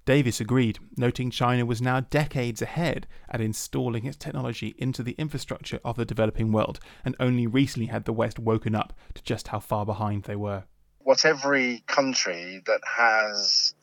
davis 0.07 0.41
agreed 0.41 0.79
noting 0.97 1.31
china 1.31 1.67
was 1.67 1.83
now 1.83 2.01
decades 2.01 2.63
ahead 2.63 3.07
at 3.29 3.41
installing 3.41 4.07
its 4.07 4.17
technology 4.17 4.75
into 4.79 5.03
the 5.03 5.15
infrastructure 5.19 5.79
of 5.85 5.97
the 5.97 6.05
developing 6.07 6.51
world 6.51 6.81
and 7.05 7.15
only 7.21 7.47
recently 7.47 7.89
had 7.89 8.07
the 8.07 8.13
west 8.13 8.39
woken 8.39 8.75
up 8.75 8.95
to 9.13 9.23
just 9.23 9.49
how 9.49 9.61
far 9.61 9.85
behind 9.85 10.23
they 10.23 10.37
were 10.37 10.65
what 11.07 11.25
every 11.25 11.85
country 11.87 12.63
that 12.67 12.81
has 12.85 13.75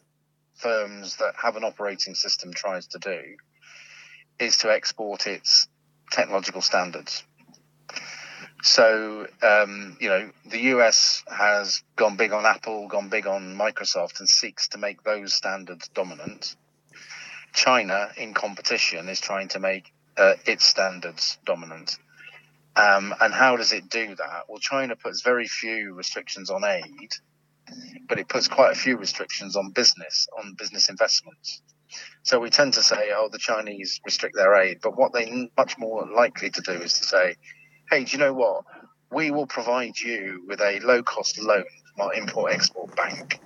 firms 0.55 1.17
that 1.17 1.33
have 1.41 1.55
an 1.55 1.63
operating 1.63 2.15
system 2.15 2.53
tries 2.53 2.87
to 2.87 2.99
do 2.99 3.21
is 4.39 4.57
to 4.57 4.71
export 4.71 5.27
its 5.27 5.67
technological 6.11 6.61
standards. 6.61 7.23
So, 8.63 9.27
um, 9.41 9.97
you 9.99 10.09
know, 10.09 10.31
the 10.45 10.59
US 10.75 11.23
has 11.27 11.83
gone 11.95 12.15
big 12.15 12.31
on 12.31 12.45
Apple, 12.45 12.87
gone 12.87 13.09
big 13.09 13.27
on 13.27 13.55
Microsoft, 13.55 14.19
and 14.19 14.27
seeks 14.27 14.69
to 14.69 14.77
make 14.77 15.03
those 15.03 15.33
standards 15.33 15.89
dominant. 15.89 16.55
China, 17.53 18.09
in 18.17 18.33
competition, 18.33 19.09
is 19.09 19.19
trying 19.19 19.49
to 19.49 19.59
make 19.59 19.91
uh, 20.17 20.33
its 20.45 20.65
standards 20.65 21.37
dominant. 21.45 21.97
Um, 22.75 23.13
and 23.21 23.33
how 23.33 23.57
does 23.57 23.73
it 23.73 23.89
do 23.89 24.15
that? 24.15 24.45
Well, 24.47 24.59
China 24.59 24.95
puts 24.95 25.21
very 25.21 25.47
few 25.47 25.93
restrictions 25.93 26.49
on 26.49 26.63
aid 26.63 27.11
but 28.07 28.19
it 28.19 28.27
puts 28.27 28.47
quite 28.47 28.71
a 28.71 28.75
few 28.75 28.97
restrictions 28.97 29.55
on 29.55 29.71
business, 29.71 30.27
on 30.37 30.55
business 30.55 30.89
investments. 30.89 31.61
So 32.23 32.39
we 32.39 32.49
tend 32.49 32.73
to 32.73 32.83
say, 32.83 33.11
oh, 33.15 33.29
the 33.31 33.37
Chinese 33.37 33.99
restrict 34.05 34.35
their 34.35 34.55
aid, 34.55 34.79
but 34.81 34.97
what 34.97 35.13
they're 35.13 35.47
much 35.57 35.77
more 35.77 36.07
likely 36.07 36.49
to 36.49 36.61
do 36.61 36.71
is 36.71 36.93
to 36.99 37.05
say, 37.05 37.35
hey, 37.93 38.03
do 38.05 38.11
you 38.13 38.17
know 38.17 38.33
what? 38.33 38.63
we 39.13 39.31
will 39.31 39.45
provide 39.45 39.97
you 39.99 40.43
with 40.47 40.59
a 40.59 40.79
low 40.79 41.03
cost 41.03 41.39
loan 41.39 41.63
from 41.95 42.07
our 42.07 42.13
import 42.15 42.51
export 42.51 42.95
bank 42.95 43.39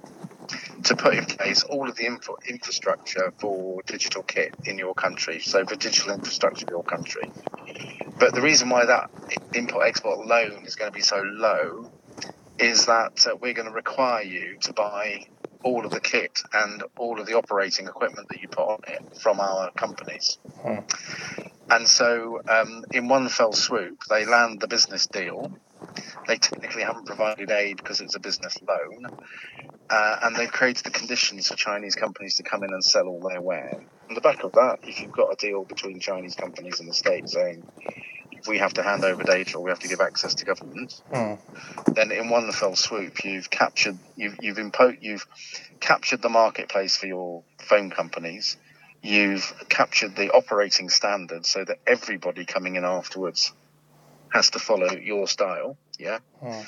to 0.84 0.96
put 0.96 1.14
in 1.14 1.26
place 1.26 1.64
all 1.64 1.90
of 1.90 1.96
the 1.98 2.06
info- 2.06 2.38
infrastructure 2.48 3.34
for 3.40 3.82
digital 3.86 4.24
kit 4.24 4.56
in 4.66 4.78
your 4.78 4.94
country, 4.94 5.40
so 5.40 5.66
for 5.66 5.76
digital 5.76 6.14
infrastructure 6.14 6.66
in 6.66 6.70
your 6.70 6.84
country. 6.84 7.30
But 8.18 8.34
the 8.34 8.42
reason 8.42 8.70
why 8.70 8.86
that 8.86 9.10
import 9.54 9.88
export 9.88 10.26
loan 10.26 10.66
is 10.66 10.76
going 10.76 10.90
to 10.90 10.96
be 10.96 11.02
so 11.02 11.22
low 11.22 11.92
is 12.58 12.86
that 12.86 13.28
uh, 13.28 13.36
we're 13.36 13.54
going 13.54 13.68
to 13.68 13.74
require 13.74 14.24
you 14.24 14.58
to 14.62 14.74
buy 14.74 15.26
all 15.64 15.86
of 15.86 15.92
the 15.92 16.00
kit 16.00 16.42
and 16.54 16.84
all 16.98 17.20
of 17.20 17.28
the 17.28 17.34
operating 17.34 17.88
equipment 17.88 18.28
that 18.30 18.42
you 18.42 18.48
put 18.48 18.68
on 18.68 18.80
it 18.88 19.18
from 19.22 19.40
our 19.40 19.72
companies. 19.72 20.38
Hmm. 20.62 20.80
And 21.70 21.88
so, 21.88 22.42
um, 22.48 22.86
in 22.92 23.10
one 23.10 23.28
fell 23.28 23.52
swoop, 23.52 24.00
they 24.10 24.26
land 24.26 24.62
the 24.62 24.68
business 24.68 25.06
deal. 25.08 25.52
They 26.28 26.38
technically 26.38 26.84
haven't 26.84 27.06
provided 27.06 27.52
aid 27.52 27.78
because 27.78 28.02
it's 28.02 28.16
a 28.16 28.20
business 28.20 28.58
loan, 28.68 29.08
uh, 29.90 30.20
and 30.24 30.36
they've 30.36 30.52
created 30.52 30.86
the 30.86 30.92
conditions 30.92 31.48
for 31.48 31.56
Chinese 31.56 31.96
companies 31.96 32.36
to 32.38 32.44
come 32.44 32.64
in 32.64 32.74
and 32.74 32.84
sell 32.84 33.08
all 33.08 33.20
their 33.20 33.42
ware. 33.42 33.82
On 34.10 34.16
the 34.16 34.22
back 34.22 34.44
of 34.44 34.54
that, 34.54 34.80
if 34.84 35.02
you've 35.02 35.12
got 35.12 35.32
a 35.32 35.36
deal 35.36 35.66
between 35.66 36.00
Chinese 36.00 36.36
companies 36.36 36.80
and 36.80 36.90
the 36.90 36.94
state 36.94 37.30
saying 37.30 37.64
we 38.48 38.58
have 38.60 38.74
to 38.74 38.84
hand 38.84 39.04
over 39.04 39.24
data 39.24 39.58
or 39.58 39.64
we 39.64 39.70
have 39.70 39.80
to 39.80 39.88
give 39.88 40.02
access 40.02 40.36
to 40.36 40.46
government, 40.46 41.02
mm. 41.12 41.40
then 41.94 42.12
in 42.12 42.30
one 42.30 42.52
fell 42.52 42.76
swoop 42.76 43.24
you've 43.24 43.50
captured 43.50 43.98
you've 44.16 44.38
you've 44.42 44.58
impo- 44.58 44.98
you've 45.02 45.26
captured 45.80 46.22
the 46.22 46.30
marketplace 46.30 46.98
for 46.98 47.08
your 47.08 47.44
phone 47.60 47.90
companies. 47.90 48.58
You've 49.02 49.54
captured 49.70 50.16
the 50.16 50.32
operating 50.32 50.90
standards 50.90 51.50
so 51.50 51.64
that 51.64 51.78
everybody 51.86 52.46
coming 52.46 52.76
in 52.76 52.84
afterwards 52.84 53.54
has 54.30 54.50
to 54.52 54.60
follow 54.60 54.92
your 54.92 55.28
style, 55.28 55.78
yeah, 56.00 56.20
mm. 56.44 56.66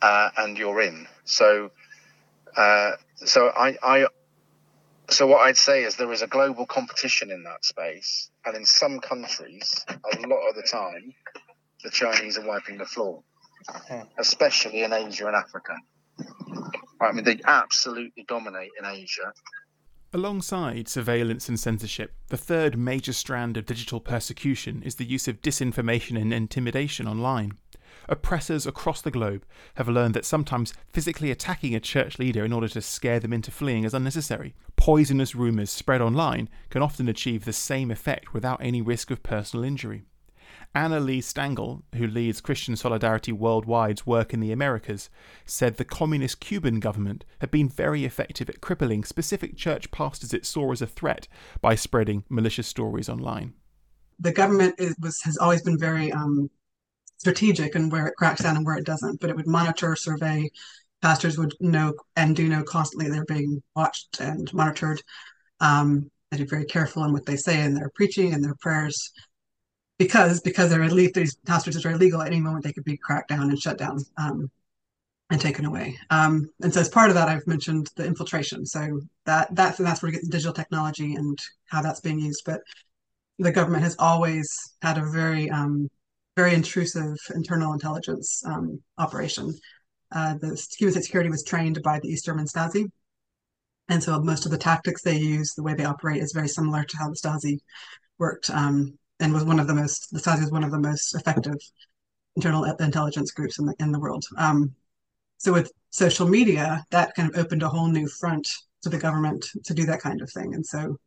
uh, 0.00 0.30
and 0.38 0.56
you're 0.56 0.80
in. 0.80 1.06
So, 1.24 1.70
uh, 2.56 2.92
so 3.16 3.48
I, 3.48 3.76
I 3.82 4.06
so 5.08 5.26
what 5.26 5.46
I'd 5.46 5.56
say 5.56 5.84
is 5.84 5.96
there 5.96 6.12
is 6.12 6.22
a 6.22 6.26
global 6.26 6.66
competition 6.66 7.30
in 7.30 7.42
that 7.44 7.64
space, 7.64 8.30
and 8.44 8.56
in 8.56 8.64
some 8.64 9.00
countries, 9.00 9.84
a 9.88 10.26
lot 10.26 10.48
of 10.48 10.54
the 10.56 10.66
time, 10.70 11.14
the 11.84 11.90
Chinese 11.90 12.38
are 12.38 12.46
wiping 12.46 12.78
the 12.78 12.84
floor, 12.84 13.22
hmm. 13.68 14.00
especially 14.18 14.82
in 14.82 14.92
Asia 14.92 15.26
and 15.26 15.36
Africa. 15.36 15.74
I 17.00 17.12
mean, 17.12 17.24
they 17.24 17.40
absolutely 17.44 18.24
dominate 18.26 18.70
in 18.78 18.86
Asia. 18.86 19.32
Alongside 20.12 20.88
surveillance 20.88 21.48
and 21.48 21.60
censorship, 21.60 22.14
the 22.28 22.38
third 22.38 22.78
major 22.78 23.12
strand 23.12 23.56
of 23.56 23.66
digital 23.66 24.00
persecution 24.00 24.82
is 24.82 24.94
the 24.94 25.04
use 25.04 25.28
of 25.28 25.42
disinformation 25.42 26.18
and 26.20 26.32
intimidation 26.32 27.06
online 27.06 27.58
oppressors 28.08 28.66
across 28.66 29.00
the 29.02 29.10
globe 29.10 29.44
have 29.74 29.88
learned 29.88 30.14
that 30.14 30.24
sometimes 30.24 30.74
physically 30.92 31.30
attacking 31.30 31.74
a 31.74 31.80
church 31.80 32.18
leader 32.18 32.44
in 32.44 32.52
order 32.52 32.68
to 32.68 32.80
scare 32.80 33.20
them 33.20 33.32
into 33.32 33.50
fleeing 33.50 33.84
is 33.84 33.94
unnecessary. 33.94 34.54
Poisonous 34.76 35.34
rumours 35.34 35.70
spread 35.70 36.00
online 36.00 36.48
can 36.70 36.82
often 36.82 37.08
achieve 37.08 37.44
the 37.44 37.52
same 37.52 37.90
effect 37.90 38.32
without 38.32 38.60
any 38.62 38.82
risk 38.82 39.10
of 39.10 39.22
personal 39.22 39.64
injury. 39.64 40.04
Anna 40.74 41.00
Lee 41.00 41.20
Stangl, 41.20 41.82
who 41.94 42.06
leads 42.06 42.40
Christian 42.40 42.76
Solidarity 42.76 43.32
Worldwide's 43.32 44.06
work 44.06 44.34
in 44.34 44.40
the 44.40 44.52
Americas, 44.52 45.08
said 45.46 45.76
the 45.76 45.84
communist 45.84 46.40
Cuban 46.40 46.80
government 46.80 47.24
had 47.40 47.50
been 47.50 47.68
very 47.68 48.04
effective 48.04 48.50
at 48.50 48.60
crippling 48.60 49.02
specific 49.02 49.56
church 49.56 49.90
pastors 49.90 50.34
it 50.34 50.44
saw 50.44 50.72
as 50.72 50.82
a 50.82 50.86
threat 50.86 51.28
by 51.60 51.74
spreading 51.74 52.24
malicious 52.28 52.66
stories 52.66 53.08
online. 53.08 53.54
The 54.18 54.32
government 54.32 54.74
is, 54.78 54.94
was, 55.00 55.22
has 55.22 55.38
always 55.38 55.62
been 55.62 55.78
very 55.78 56.12
um, 56.12 56.50
strategic 57.18 57.74
and 57.74 57.90
where 57.90 58.06
it 58.06 58.16
cracks 58.16 58.42
down 58.42 58.56
and 58.56 58.66
where 58.66 58.76
it 58.76 58.86
doesn't, 58.86 59.20
but 59.20 59.30
it 59.30 59.36
would 59.36 59.46
monitor, 59.46 59.96
survey. 59.96 60.48
Pastors 61.02 61.38
would 61.38 61.54
know 61.60 61.94
and 62.16 62.34
do 62.34 62.48
know 62.48 62.62
constantly 62.62 63.08
they're 63.08 63.24
being 63.24 63.62
watched 63.74 64.20
and 64.20 64.52
monitored. 64.52 65.02
Um, 65.60 66.10
they 66.30 66.38
be 66.38 66.44
very 66.44 66.64
careful 66.64 67.04
in 67.04 67.12
what 67.12 67.26
they 67.26 67.36
say 67.36 67.62
in 67.62 67.74
their 67.74 67.90
preaching 67.94 68.34
and 68.34 68.42
their 68.42 68.56
prayers 68.60 69.12
because 69.98 70.40
because 70.40 70.70
they're 70.70 70.82
illegal, 70.82 71.22
these 71.22 71.36
pastors 71.46 71.84
are 71.84 71.90
illegal 71.90 72.20
at 72.20 72.28
any 72.28 72.40
moment 72.40 72.64
they 72.64 72.72
could 72.72 72.84
be 72.84 72.96
cracked 72.96 73.28
down 73.28 73.48
and 73.48 73.58
shut 73.58 73.78
down 73.78 73.98
um, 74.18 74.50
and 75.30 75.40
taken 75.40 75.64
away. 75.64 75.96
Um, 76.10 76.50
and 76.62 76.72
so 76.72 76.80
as 76.80 76.88
part 76.88 77.08
of 77.08 77.14
that, 77.14 77.28
I've 77.28 77.46
mentioned 77.46 77.90
the 77.96 78.04
infiltration. 78.04 78.66
So 78.66 79.00
that 79.24 79.54
that's 79.54 79.78
that's 79.78 80.02
where 80.02 80.08
we 80.08 80.12
get 80.12 80.22
the 80.22 80.30
digital 80.30 80.52
technology 80.52 81.14
and 81.14 81.38
how 81.66 81.82
that's 81.82 82.00
being 82.00 82.20
used. 82.20 82.42
But 82.44 82.60
the 83.38 83.52
government 83.52 83.84
has 83.84 83.96
always 83.98 84.48
had 84.82 84.98
a 84.98 85.10
very 85.10 85.50
um, 85.50 85.88
very 86.36 86.54
intrusive 86.54 87.16
internal 87.34 87.72
intelligence 87.72 88.42
um, 88.46 88.80
operation. 88.98 89.54
Uh, 90.12 90.34
the 90.34 90.66
Cuban 90.76 91.02
Security 91.02 91.30
was 91.30 91.42
trained 91.42 91.82
by 91.82 91.98
the 91.98 92.08
East 92.08 92.26
German 92.26 92.46
Stasi. 92.46 92.84
And 93.88 94.02
so 94.02 94.20
most 94.20 94.44
of 94.44 94.50
the 94.50 94.58
tactics 94.58 95.02
they 95.02 95.16
use, 95.16 95.54
the 95.54 95.62
way 95.62 95.74
they 95.74 95.84
operate, 95.84 96.22
is 96.22 96.32
very 96.32 96.48
similar 96.48 96.84
to 96.84 96.96
how 96.98 97.08
the 97.08 97.16
Stasi 97.16 97.58
worked 98.18 98.50
um, 98.50 98.98
and 99.20 99.32
was 99.32 99.44
one 99.44 99.60
of 99.60 99.66
the 99.66 99.74
most, 99.74 100.08
the 100.12 100.20
Stasi 100.20 100.40
was 100.40 100.50
one 100.50 100.64
of 100.64 100.70
the 100.70 100.78
most 100.78 101.14
effective 101.14 101.56
internal 102.36 102.64
intelligence 102.64 103.30
groups 103.30 103.58
in 103.58 103.66
the, 103.66 103.74
in 103.78 103.92
the 103.92 104.00
world. 104.00 104.24
Um, 104.36 104.74
so 105.38 105.52
with 105.52 105.72
social 105.90 106.28
media, 106.28 106.84
that 106.90 107.14
kind 107.14 107.30
of 107.30 107.38
opened 107.38 107.62
a 107.62 107.68
whole 107.68 107.88
new 107.88 108.08
front 108.08 108.46
to 108.82 108.88
the 108.88 108.98
government 108.98 109.46
to 109.64 109.74
do 109.74 109.86
that 109.86 110.00
kind 110.00 110.20
of 110.20 110.30
thing. 110.30 110.54
And 110.54 110.64
so 110.64 110.98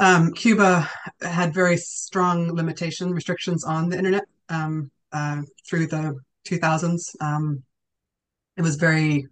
um, 0.00 0.32
Cuba 0.32 0.88
had 1.20 1.52
very 1.52 1.76
strong 1.76 2.54
limitation 2.54 3.12
restrictions 3.12 3.64
on 3.64 3.90
the 3.90 3.98
internet 3.98 4.24
um, 4.48 4.90
uh, 5.12 5.42
through 5.68 5.86
the 5.88 6.18
2000s. 6.48 7.14
Um, 7.20 7.62
it 8.56 8.62
was 8.62 8.76
very 8.76 9.26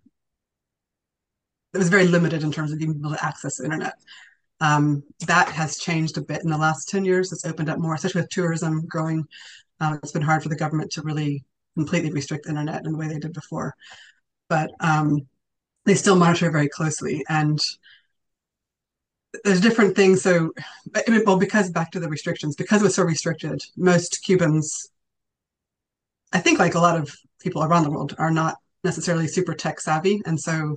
it 1.74 1.78
was 1.78 1.88
very 1.88 2.06
limited 2.06 2.42
in 2.42 2.52
terms 2.52 2.70
of 2.70 2.78
being 2.78 2.90
able 2.90 3.14
to 3.14 3.24
access 3.24 3.56
the 3.56 3.64
internet. 3.64 3.94
Um, 4.60 5.04
that 5.26 5.48
has 5.48 5.78
changed 5.78 6.18
a 6.18 6.22
bit 6.22 6.42
in 6.44 6.50
the 6.50 6.58
last 6.58 6.88
10 6.88 7.04
years. 7.04 7.32
It's 7.32 7.46
opened 7.46 7.70
up 7.70 7.78
more, 7.78 7.94
especially 7.94 8.22
with 8.22 8.30
tourism 8.30 8.86
growing. 8.86 9.26
Uh, 9.80 9.96
it's 10.02 10.12
been 10.12 10.22
hard 10.22 10.42
for 10.42 10.48
the 10.50 10.56
government 10.56 10.90
to 10.92 11.02
really 11.02 11.44
completely 11.76 12.10
restrict 12.10 12.44
the 12.44 12.50
internet 12.50 12.84
in 12.84 12.92
the 12.92 12.98
way 12.98 13.08
they 13.08 13.18
did 13.18 13.32
before. 13.32 13.74
But 14.48 14.70
um, 14.80 15.28
they 15.84 15.94
still 15.94 16.16
monitor 16.16 16.50
very 16.50 16.68
closely. 16.68 17.24
And 17.28 17.60
there's 19.44 19.60
different 19.60 19.96
things. 19.96 20.22
So, 20.22 20.52
well, 21.26 21.38
because 21.38 21.70
back 21.70 21.90
to 21.92 22.00
the 22.00 22.08
restrictions, 22.08 22.56
because 22.56 22.82
was 22.82 22.94
so 22.94 23.02
restricted, 23.02 23.62
most 23.76 24.22
Cubans, 24.24 24.90
I 26.32 26.40
think, 26.40 26.58
like 26.58 26.74
a 26.74 26.80
lot 26.80 26.98
of 26.98 27.14
people 27.40 27.62
around 27.62 27.84
the 27.84 27.90
world, 27.90 28.14
are 28.18 28.30
not 28.30 28.56
necessarily 28.84 29.28
super 29.28 29.54
tech 29.54 29.80
savvy, 29.80 30.22
and 30.26 30.38
so 30.38 30.76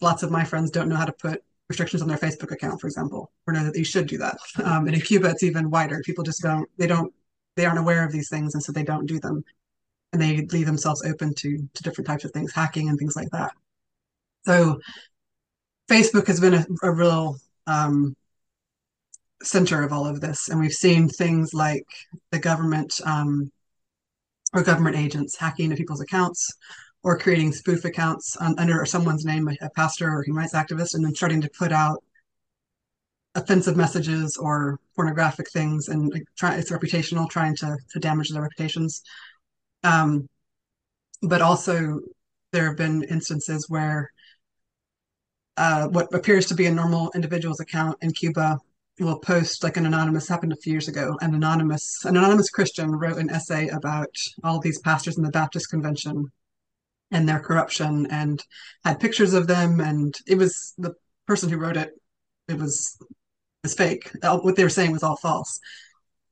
lots 0.00 0.22
of 0.22 0.30
my 0.30 0.44
friends 0.44 0.70
don't 0.70 0.88
know 0.88 0.96
how 0.96 1.04
to 1.04 1.12
put 1.12 1.42
restrictions 1.68 2.02
on 2.02 2.08
their 2.08 2.18
Facebook 2.18 2.50
account, 2.50 2.80
for 2.80 2.86
example, 2.86 3.30
or 3.46 3.52
know 3.52 3.64
that 3.64 3.76
you 3.76 3.84
should 3.84 4.06
do 4.06 4.18
that. 4.18 4.38
Um, 4.64 4.86
and 4.86 4.94
in 4.94 5.00
Cuba, 5.00 5.30
it's 5.30 5.42
even 5.42 5.70
wider. 5.70 6.00
People 6.04 6.24
just 6.24 6.42
don't, 6.42 6.68
they 6.78 6.86
don't, 6.86 7.12
they 7.56 7.66
aren't 7.66 7.78
aware 7.78 8.04
of 8.04 8.12
these 8.12 8.28
things, 8.28 8.54
and 8.54 8.62
so 8.62 8.72
they 8.72 8.84
don't 8.84 9.06
do 9.06 9.20
them, 9.20 9.44
and 10.12 10.22
they 10.22 10.46
leave 10.46 10.66
themselves 10.66 11.04
open 11.04 11.34
to 11.34 11.68
to 11.74 11.82
different 11.82 12.06
types 12.06 12.24
of 12.24 12.30
things, 12.32 12.52
hacking 12.52 12.88
and 12.88 12.98
things 12.98 13.16
like 13.16 13.30
that. 13.30 13.52
So 14.46 14.80
Facebook 15.88 16.26
has 16.26 16.40
been 16.40 16.54
a, 16.54 16.66
a 16.82 16.90
real 16.90 17.36
um, 17.68 18.16
center 19.42 19.84
of 19.84 19.92
all 19.92 20.06
of 20.06 20.20
this, 20.20 20.48
and 20.48 20.58
we've 20.58 20.72
seen 20.72 21.08
things 21.08 21.54
like 21.54 21.86
the 22.32 22.38
government 22.38 23.00
um, 23.04 23.52
or 24.52 24.62
government 24.62 24.96
agents 24.96 25.36
hacking 25.38 25.66
into 25.66 25.76
people's 25.76 26.00
accounts 26.00 26.52
or 27.04 27.18
creating 27.18 27.52
spoof 27.52 27.84
accounts 27.84 28.36
on, 28.36 28.58
under 28.58 28.84
someone's 28.84 29.24
name, 29.24 29.48
a 29.60 29.70
pastor 29.70 30.10
or 30.10 30.22
human 30.24 30.42
rights 30.42 30.54
activist, 30.54 30.94
and 30.94 31.04
then 31.04 31.14
starting 31.14 31.40
to 31.40 31.50
put 31.56 31.70
out 31.70 32.02
offensive 33.34 33.76
messages 33.76 34.36
or 34.36 34.80
pornographic 34.96 35.48
things, 35.52 35.88
and 35.88 36.12
try, 36.36 36.56
it's 36.56 36.72
reputational, 36.72 37.30
trying 37.30 37.54
to 37.54 37.76
to 37.92 38.00
damage 38.00 38.30
their 38.30 38.42
reputations. 38.42 39.02
Um, 39.84 40.28
but 41.22 41.42
also, 41.42 42.00
there 42.52 42.66
have 42.66 42.76
been 42.76 43.04
instances 43.04 43.66
where 43.68 44.10
uh, 45.58 45.88
what 45.88 46.14
appears 46.14 46.46
to 46.46 46.54
be 46.54 46.66
a 46.66 46.70
normal 46.70 47.10
individual's 47.14 47.60
account 47.60 47.98
in 48.00 48.12
Cuba 48.12 48.58
will 49.00 49.18
post 49.18 49.62
like 49.62 49.76
an 49.76 49.86
anonymous 49.86 50.28
happened 50.28 50.52
a 50.52 50.56
few 50.56 50.72
years 50.72 50.88
ago. 50.88 51.16
An 51.20 51.34
anonymous 51.34 52.04
an 52.04 52.16
anonymous 52.16 52.50
Christian 52.50 52.92
wrote 52.92 53.18
an 53.18 53.30
essay 53.30 53.68
about 53.68 54.14
all 54.44 54.60
these 54.60 54.78
pastors 54.80 55.16
in 55.18 55.24
the 55.24 55.30
Baptist 55.30 55.68
convention 55.70 56.30
and 57.10 57.28
their 57.28 57.40
corruption 57.40 58.06
and 58.10 58.42
had 58.84 59.00
pictures 59.00 59.34
of 59.34 59.46
them. 59.46 59.80
And 59.80 60.14
it 60.26 60.36
was 60.36 60.74
the 60.78 60.94
person 61.26 61.48
who 61.48 61.58
wrote 61.58 61.76
it 61.76 61.90
it 62.48 62.58
was 62.58 62.96
was 63.62 63.74
fake. 63.74 64.10
What 64.22 64.56
they 64.56 64.64
were 64.64 64.68
saying 64.70 64.92
was 64.92 65.02
all 65.02 65.16
false. 65.16 65.58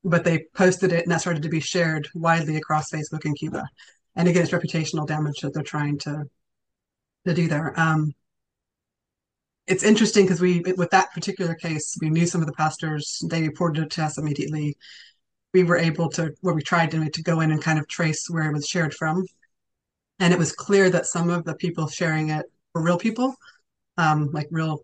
But 0.04 0.24
they 0.24 0.46
posted 0.54 0.92
it 0.92 1.02
and 1.02 1.10
that 1.10 1.20
started 1.20 1.42
to 1.42 1.48
be 1.48 1.60
shared 1.60 2.08
widely 2.14 2.56
across 2.56 2.90
facebook 2.90 3.24
in 3.24 3.34
cuba. 3.34 3.64
And 4.14 4.28
again 4.28 4.42
it's 4.42 4.52
reputational 4.52 5.06
damage 5.06 5.40
that 5.40 5.52
they're 5.52 5.62
trying 5.64 5.98
to 6.00 6.24
to 7.26 7.34
do 7.34 7.48
there. 7.48 7.78
Um, 7.78 8.14
it's 9.66 9.82
interesting 9.82 10.24
because 10.24 10.40
we 10.40 10.60
with 10.76 10.90
that 10.90 11.12
particular 11.12 11.54
case 11.54 11.96
we 12.00 12.10
knew 12.10 12.26
some 12.26 12.40
of 12.40 12.46
the 12.46 12.52
pastors 12.52 13.22
they 13.28 13.42
reported 13.42 13.84
it 13.84 13.90
to 13.90 14.02
us 14.02 14.18
immediately 14.18 14.76
we 15.56 15.64
were 15.64 15.78
able 15.78 16.10
to, 16.10 16.34
where 16.42 16.54
we 16.54 16.62
tried 16.62 16.90
to, 16.90 17.08
to 17.08 17.22
go 17.22 17.40
in 17.40 17.50
and 17.50 17.62
kind 17.62 17.78
of 17.78 17.88
trace 17.88 18.28
where 18.28 18.50
it 18.50 18.52
was 18.52 18.68
shared 18.68 18.92
from. 18.92 19.24
And 20.18 20.34
it 20.34 20.38
was 20.38 20.52
clear 20.52 20.90
that 20.90 21.06
some 21.06 21.30
of 21.30 21.44
the 21.44 21.54
people 21.54 21.88
sharing 21.88 22.28
it 22.28 22.44
were 22.74 22.82
real 22.82 22.98
people, 22.98 23.34
um, 23.96 24.30
like 24.32 24.48
real, 24.50 24.82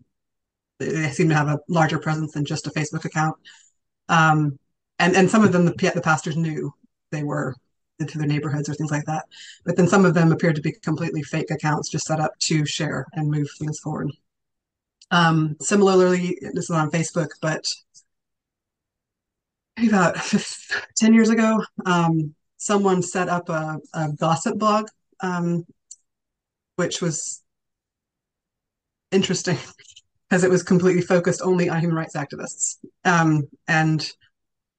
they 0.79 1.11
seem 1.11 1.29
to 1.29 1.35
have 1.35 1.47
a 1.47 1.59
larger 1.69 1.99
presence 1.99 2.33
than 2.33 2.43
just 2.43 2.65
a 2.65 2.71
Facebook 2.71 3.05
account. 3.05 3.35
Um, 4.09 4.57
and, 4.97 5.15
and 5.15 5.29
some 5.29 5.43
of 5.43 5.51
them, 5.51 5.65
the, 5.65 5.91
the 5.93 6.01
pastors 6.01 6.37
knew 6.37 6.73
they 7.11 7.21
were 7.21 7.53
into 7.99 8.17
their 8.17 8.27
neighborhoods 8.27 8.67
or 8.67 8.73
things 8.73 8.89
like 8.89 9.05
that. 9.05 9.25
But 9.65 9.77
then 9.77 9.87
some 9.87 10.05
of 10.05 10.15
them 10.15 10.31
appeared 10.31 10.55
to 10.55 10.61
be 10.61 10.71
completely 10.71 11.21
fake 11.21 11.51
accounts 11.51 11.89
just 11.89 12.07
set 12.07 12.19
up 12.19 12.31
to 12.39 12.65
share 12.65 13.05
and 13.13 13.29
move 13.29 13.47
things 13.59 13.79
forward. 13.79 14.11
Um, 15.11 15.57
similarly, 15.59 16.37
this 16.53 16.65
is 16.65 16.71
on 16.71 16.91
Facebook, 16.91 17.29
but 17.41 17.65
about 19.77 20.15
10 20.97 21.13
years 21.13 21.29
ago, 21.29 21.63
um, 21.85 22.33
someone 22.57 23.01
set 23.01 23.29
up 23.29 23.49
a, 23.49 23.77
a 23.93 24.11
gossip 24.13 24.57
blog, 24.57 24.87
um, 25.21 25.65
which 26.75 27.01
was 27.01 27.43
interesting 29.11 29.57
because 30.29 30.43
it 30.43 30.49
was 30.49 30.63
completely 30.63 31.01
focused 31.01 31.41
only 31.43 31.69
on 31.69 31.79
human 31.79 31.97
rights 31.97 32.15
activists. 32.15 32.77
Um, 33.05 33.43
and 33.67 34.09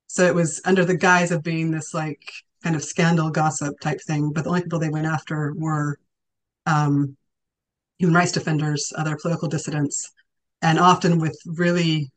so 0.07 0.25
it 0.25 0.35
was 0.35 0.61
under 0.65 0.85
the 0.85 0.97
guise 0.97 1.31
of 1.31 1.43
being 1.43 1.71
this 1.71 1.95
like 1.95 2.21
kind 2.63 2.75
of 2.75 2.83
scandal 2.83 3.31
gossip 3.31 3.79
type 3.81 4.01
thing, 4.01 4.33
but 4.33 4.45
the 4.45 4.51
only 4.51 4.63
people 4.63 4.79
they 4.79 4.89
went 4.89 5.07
after 5.07 5.53
were 5.57 5.99
um, 6.67 7.17
human 8.05 8.15
rights 8.15 8.33
defenders, 8.33 8.93
other 8.99 9.17
political 9.17 9.49
dissidents, 9.49 10.13
and 10.61 10.79
often 10.79 11.19
with 11.19 11.39
really 11.47 12.11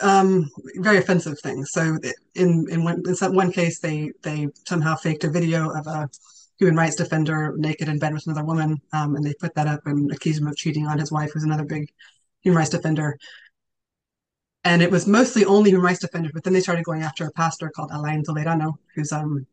um, 0.00 0.48
very 0.76 0.96
offensive 0.96 1.38
things. 1.40 1.70
So 1.72 1.98
in 2.34 2.66
in 2.70 2.82
one 2.82 3.02
in 3.06 3.14
some, 3.14 3.34
one 3.34 3.52
case, 3.52 3.78
they 3.78 4.10
they 4.22 4.48
somehow 4.66 4.96
faked 4.96 5.24
a 5.24 5.30
video 5.30 5.68
of 5.70 5.86
a 5.86 6.08
human 6.58 6.76
rights 6.76 6.96
defender 6.96 7.52
naked 7.58 7.88
in 7.88 7.98
bed 7.98 8.14
with 8.14 8.26
another 8.26 8.44
woman, 8.44 8.80
um, 8.94 9.16
and 9.16 9.24
they 9.24 9.34
put 9.38 9.54
that 9.54 9.66
up 9.66 9.86
and 9.86 10.10
accused 10.12 10.40
him 10.40 10.48
of 10.48 10.56
cheating 10.56 10.86
on 10.86 10.98
his 10.98 11.12
wife, 11.12 11.30
who's 11.32 11.44
another 11.44 11.64
big 11.64 11.90
human 12.40 12.56
rights 12.58 12.70
defender. 12.70 13.18
And 14.64 14.82
it 14.82 14.90
was 14.90 15.06
mostly 15.06 15.44
only 15.44 15.70
human 15.70 15.84
rights 15.84 16.00
defenders, 16.00 16.32
but 16.32 16.42
then 16.42 16.54
they 16.54 16.60
started 16.60 16.84
going 16.86 17.02
after 17.02 17.26
a 17.26 17.32
pastor 17.32 17.70
called 17.70 17.90
Alain 17.92 18.24
Toledano, 18.24 18.78
who's 18.94 19.12
um 19.12 19.46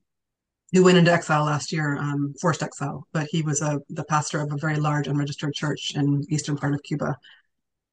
who 0.74 0.84
went 0.84 0.98
into 0.98 1.12
exile 1.12 1.46
last 1.46 1.72
year, 1.72 1.96
um, 1.98 2.34
forced 2.42 2.64
exile, 2.64 3.08
but 3.14 3.28
he 3.30 3.44
was 3.44 3.62
a 3.62 3.80
the 3.90 4.04
pastor 4.04 4.42
of 4.42 4.52
a 4.52 4.58
very 4.58 4.78
large 4.78 5.08
unregistered 5.08 5.54
church 5.54 5.94
in 5.96 6.24
eastern 6.30 6.58
part 6.58 6.74
of 6.74 6.82
Cuba. 6.84 7.16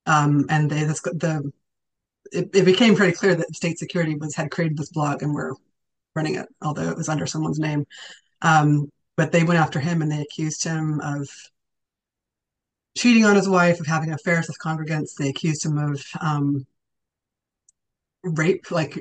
Um, 0.07 0.47
and 0.49 0.71
they 0.71 0.85
this, 0.85 1.01
the 1.03 1.53
it, 2.33 2.49
it, 2.55 2.65
became 2.65 2.97
pretty 2.97 3.13
clear 3.13 3.35
that 3.35 3.55
state 3.55 3.79
security 3.79 4.15
was 4.17 4.35
had 4.35 4.51
created 4.51 4.79
this 4.79 4.91
blog 4.91 5.23
and 5.23 5.35
were 5.35 5.55
running 6.15 6.37
it, 6.37 6.49
although 6.63 6.89
it 6.89 6.97
was 6.97 7.09
under 7.09 7.27
someone's 7.27 7.59
name. 7.59 7.85
Um, 8.41 8.91
but 9.17 9.31
they 9.31 9.45
went 9.45 9.61
after 9.61 9.79
him 9.79 10.01
and 10.01 10.11
they 10.11 10.23
accused 10.23 10.65
him 10.65 11.01
of 11.01 11.29
cheating 12.97 13.27
on 13.27 13.37
his 13.37 13.49
wife, 13.49 13.81
of 13.81 13.87
having 13.87 14.13
affairs 14.13 14.49
with 14.49 14.59
congregants. 14.59 15.15
They 15.19 15.29
accused 15.29 15.67
him 15.67 15.77
of 15.77 16.03
um, 16.21 16.67
rape, 18.23 18.71
like 18.71 18.99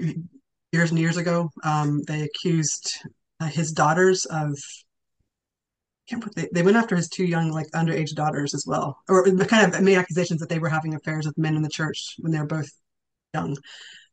years 0.73 0.89
and 0.89 0.99
years 0.99 1.15
ago. 1.15 1.49
Um, 1.63 2.03
they 2.03 2.23
accused 2.23 2.99
uh, 3.39 3.47
his 3.47 3.71
daughters 3.71 4.25
of 4.25 4.57
they, 6.35 6.49
they 6.53 6.63
went 6.63 6.77
after 6.77 6.95
his 6.95 7.07
two 7.07 7.25
young 7.25 7.51
like 7.51 7.67
underage 7.71 8.15
daughters 8.15 8.53
as 8.53 8.65
well. 8.65 8.97
Or 9.07 9.23
kind 9.45 9.73
of 9.73 9.81
made 9.81 9.97
accusations 9.97 10.39
that 10.39 10.49
they 10.49 10.59
were 10.59 10.69
having 10.69 10.95
affairs 10.95 11.25
with 11.25 11.37
men 11.37 11.55
in 11.55 11.61
the 11.61 11.69
church 11.69 12.15
when 12.19 12.31
they 12.31 12.39
were 12.39 12.47
both 12.47 12.69
young. 13.33 13.55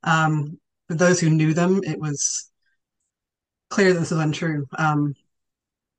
Um, 0.03 0.59
for 0.89 0.95
those 0.95 1.21
who 1.21 1.31
knew 1.31 1.55
them 1.55 1.81
it 1.85 1.99
was 1.99 2.51
clear 3.71 3.93
that 3.93 3.99
this 4.01 4.11
was 4.11 4.21
untrue. 4.21 4.67
Um, 4.79 5.15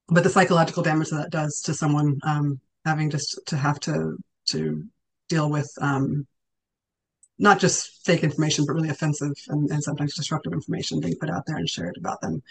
but 0.07 0.23
the 0.23 0.29
psychological 0.29 0.83
damage 0.83 1.09
that, 1.09 1.17
that 1.17 1.31
does 1.31 1.61
to 1.63 1.73
someone 1.73 2.19
um, 2.23 2.59
having 2.85 3.09
just 3.09 3.39
to 3.47 3.57
have 3.57 3.79
to 3.81 4.17
to 4.47 4.83
deal 5.27 5.49
with 5.49 5.69
um, 5.81 6.25
not 7.37 7.59
just 7.59 8.05
fake 8.05 8.23
information 8.23 8.65
but 8.65 8.73
really 8.73 8.89
offensive 8.89 9.33
and, 9.49 9.69
and 9.69 9.83
sometimes 9.83 10.15
destructive 10.15 10.53
information 10.53 11.01
being 11.01 11.17
put 11.19 11.29
out 11.29 11.45
there 11.45 11.57
and 11.57 11.69
shared 11.69 11.97
about 11.97 12.21
them 12.21 12.41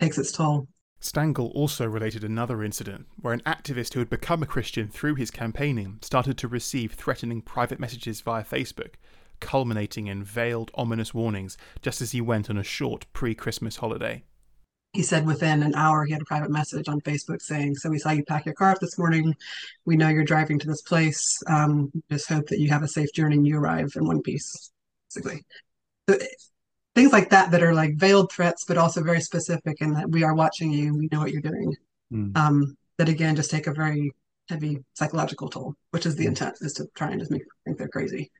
takes 0.00 0.18
its 0.18 0.32
toll. 0.32 0.68
Stangl 1.00 1.52
also 1.54 1.86
related 1.86 2.24
another 2.24 2.64
incident 2.64 3.06
where 3.20 3.32
an 3.32 3.42
activist 3.42 3.94
who 3.94 4.00
had 4.00 4.10
become 4.10 4.42
a 4.42 4.46
Christian 4.46 4.88
through 4.88 5.14
his 5.14 5.30
campaigning 5.30 5.98
started 6.02 6.36
to 6.38 6.48
receive 6.48 6.92
threatening 6.92 7.40
private 7.40 7.78
messages 7.78 8.20
via 8.20 8.44
Facebook, 8.44 8.94
culminating 9.38 10.08
in 10.08 10.24
veiled, 10.24 10.72
ominous 10.74 11.14
warnings 11.14 11.56
just 11.82 12.02
as 12.02 12.10
he 12.10 12.20
went 12.20 12.50
on 12.50 12.58
a 12.58 12.64
short 12.64 13.06
pre 13.12 13.34
Christmas 13.34 13.76
holiday. 13.76 14.24
He 14.92 15.02
said 15.02 15.26
within 15.26 15.62
an 15.62 15.74
hour 15.76 16.04
he 16.04 16.12
had 16.12 16.22
a 16.22 16.24
private 16.24 16.50
message 16.50 16.88
on 16.88 17.00
Facebook 17.02 17.42
saying, 17.42 17.76
So 17.76 17.90
we 17.90 17.98
saw 17.98 18.10
you 18.10 18.24
pack 18.24 18.46
your 18.46 18.54
car 18.54 18.72
up 18.72 18.80
this 18.80 18.98
morning. 18.98 19.36
We 19.84 19.96
know 19.96 20.08
you're 20.08 20.24
driving 20.24 20.58
to 20.58 20.66
this 20.66 20.82
place. 20.82 21.40
Um, 21.46 21.92
just 22.10 22.28
hope 22.28 22.48
that 22.48 22.58
you 22.58 22.70
have 22.70 22.82
a 22.82 22.88
safe 22.88 23.12
journey 23.12 23.36
and 23.36 23.46
you 23.46 23.58
arrive 23.58 23.92
in 23.94 24.06
one 24.06 24.22
piece, 24.22 24.72
basically 25.14 25.44
things 26.98 27.12
like 27.12 27.30
that 27.30 27.52
that 27.52 27.62
are 27.62 27.74
like 27.74 27.94
veiled 27.94 28.32
threats, 28.32 28.64
but 28.64 28.76
also 28.76 29.02
very 29.04 29.20
specific 29.20 29.80
in 29.80 29.92
that 29.94 30.10
we 30.10 30.24
are 30.24 30.34
watching 30.34 30.72
you, 30.72 30.92
we 30.96 31.08
know 31.12 31.20
what 31.20 31.30
you're 31.30 31.40
doing. 31.40 31.72
Mm. 32.12 32.36
Um, 32.36 32.76
that 32.96 33.08
again 33.08 33.36
just 33.36 33.52
take 33.52 33.68
a 33.68 33.72
very 33.72 34.12
heavy 34.48 34.78
psychological 34.94 35.48
toll, 35.48 35.74
which 35.90 36.06
is 36.06 36.16
the 36.16 36.24
hmm. 36.24 36.30
intent, 36.30 36.56
is 36.60 36.72
to 36.72 36.86
try 36.94 37.10
and 37.10 37.20
just 37.20 37.30
make 37.30 37.42
think 37.64 37.78
they're 37.78 37.86
crazy. 37.86 38.32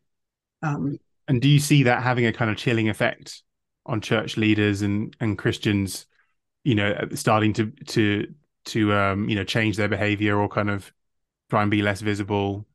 Um, 0.62 0.98
and 1.28 1.40
do 1.40 1.48
you 1.48 1.60
see 1.60 1.84
that 1.84 2.02
having 2.02 2.26
a 2.26 2.32
kind 2.32 2.50
of 2.50 2.56
chilling 2.56 2.88
effect 2.88 3.42
on 3.86 4.00
church 4.00 4.36
leaders 4.36 4.82
and 4.82 5.14
and 5.20 5.38
Christians? 5.38 6.06
You 6.64 6.74
know, 6.74 7.08
starting 7.14 7.52
to 7.52 7.70
to 7.86 8.26
to 8.66 8.92
um, 8.94 9.28
you 9.28 9.36
know 9.36 9.44
change 9.44 9.76
their 9.76 9.88
behavior 9.88 10.36
or 10.36 10.48
kind 10.48 10.70
of 10.70 10.92
try 11.50 11.62
and 11.62 11.70
be 11.70 11.82
less 11.82 12.00
visible, 12.00 12.66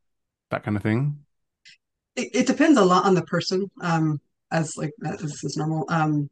that 0.52 0.64
kind 0.64 0.78
of 0.78 0.84
thing. 0.84 1.20
It, 2.16 2.30
it 2.34 2.48
depends 2.48 2.80
a 2.80 2.86
lot 2.86 3.04
on 3.04 3.16
the 3.16 3.24
person. 3.24 3.70
Um, 3.82 4.22
as 4.54 4.78
like 4.78 4.92
this 5.00 5.44
is 5.44 5.58
normal. 5.58 5.86
Um, 5.90 6.30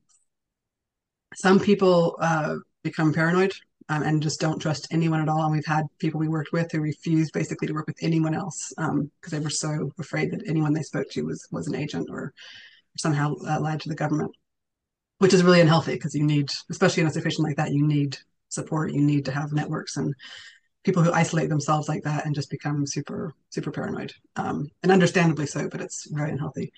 some 1.35 1.59
people 1.59 2.17
uh, 2.21 2.55
become 2.83 3.13
paranoid 3.13 3.53
um, 3.89 4.03
and 4.03 4.21
just 4.21 4.39
don't 4.39 4.59
trust 4.59 4.87
anyone 4.91 5.21
at 5.21 5.29
all. 5.29 5.43
And 5.43 5.51
we've 5.51 5.65
had 5.65 5.85
people 5.99 6.19
we 6.19 6.27
worked 6.27 6.53
with 6.53 6.71
who 6.71 6.79
refused 6.81 7.33
basically 7.33 7.67
to 7.67 7.73
work 7.73 7.87
with 7.87 7.97
anyone 8.01 8.33
else 8.33 8.73
because 8.77 8.89
um, 8.89 9.11
they 9.29 9.39
were 9.39 9.49
so 9.49 9.91
afraid 9.99 10.31
that 10.31 10.47
anyone 10.47 10.73
they 10.73 10.83
spoke 10.83 11.09
to 11.11 11.23
was 11.23 11.47
was 11.51 11.67
an 11.67 11.75
agent 11.75 12.07
or 12.09 12.33
somehow 12.97 13.35
uh, 13.47 13.59
lied 13.59 13.81
to 13.81 13.89
the 13.89 13.95
government, 13.95 14.31
which 15.17 15.33
is 15.33 15.43
really 15.43 15.61
unhealthy 15.61 15.93
because 15.93 16.15
you 16.15 16.23
need, 16.23 16.49
especially 16.69 17.01
in 17.01 17.07
a 17.07 17.11
situation 17.11 17.43
like 17.43 17.57
that, 17.57 17.73
you 17.73 17.85
need 17.85 18.17
support. 18.49 18.93
You 18.93 19.01
need 19.01 19.25
to 19.25 19.31
have 19.31 19.51
networks 19.51 19.97
and 19.97 20.13
people 20.83 21.03
who 21.03 21.11
isolate 21.11 21.49
themselves 21.49 21.87
like 21.87 22.03
that 22.03 22.25
and 22.25 22.35
just 22.35 22.49
become 22.49 22.85
super 22.85 23.33
super 23.49 23.71
paranoid 23.71 24.11
um, 24.35 24.69
and 24.83 24.91
understandably 24.91 25.45
so 25.45 25.67
but 25.69 25.81
it's 25.81 26.09
very 26.11 26.31
unhealthy 26.31 26.71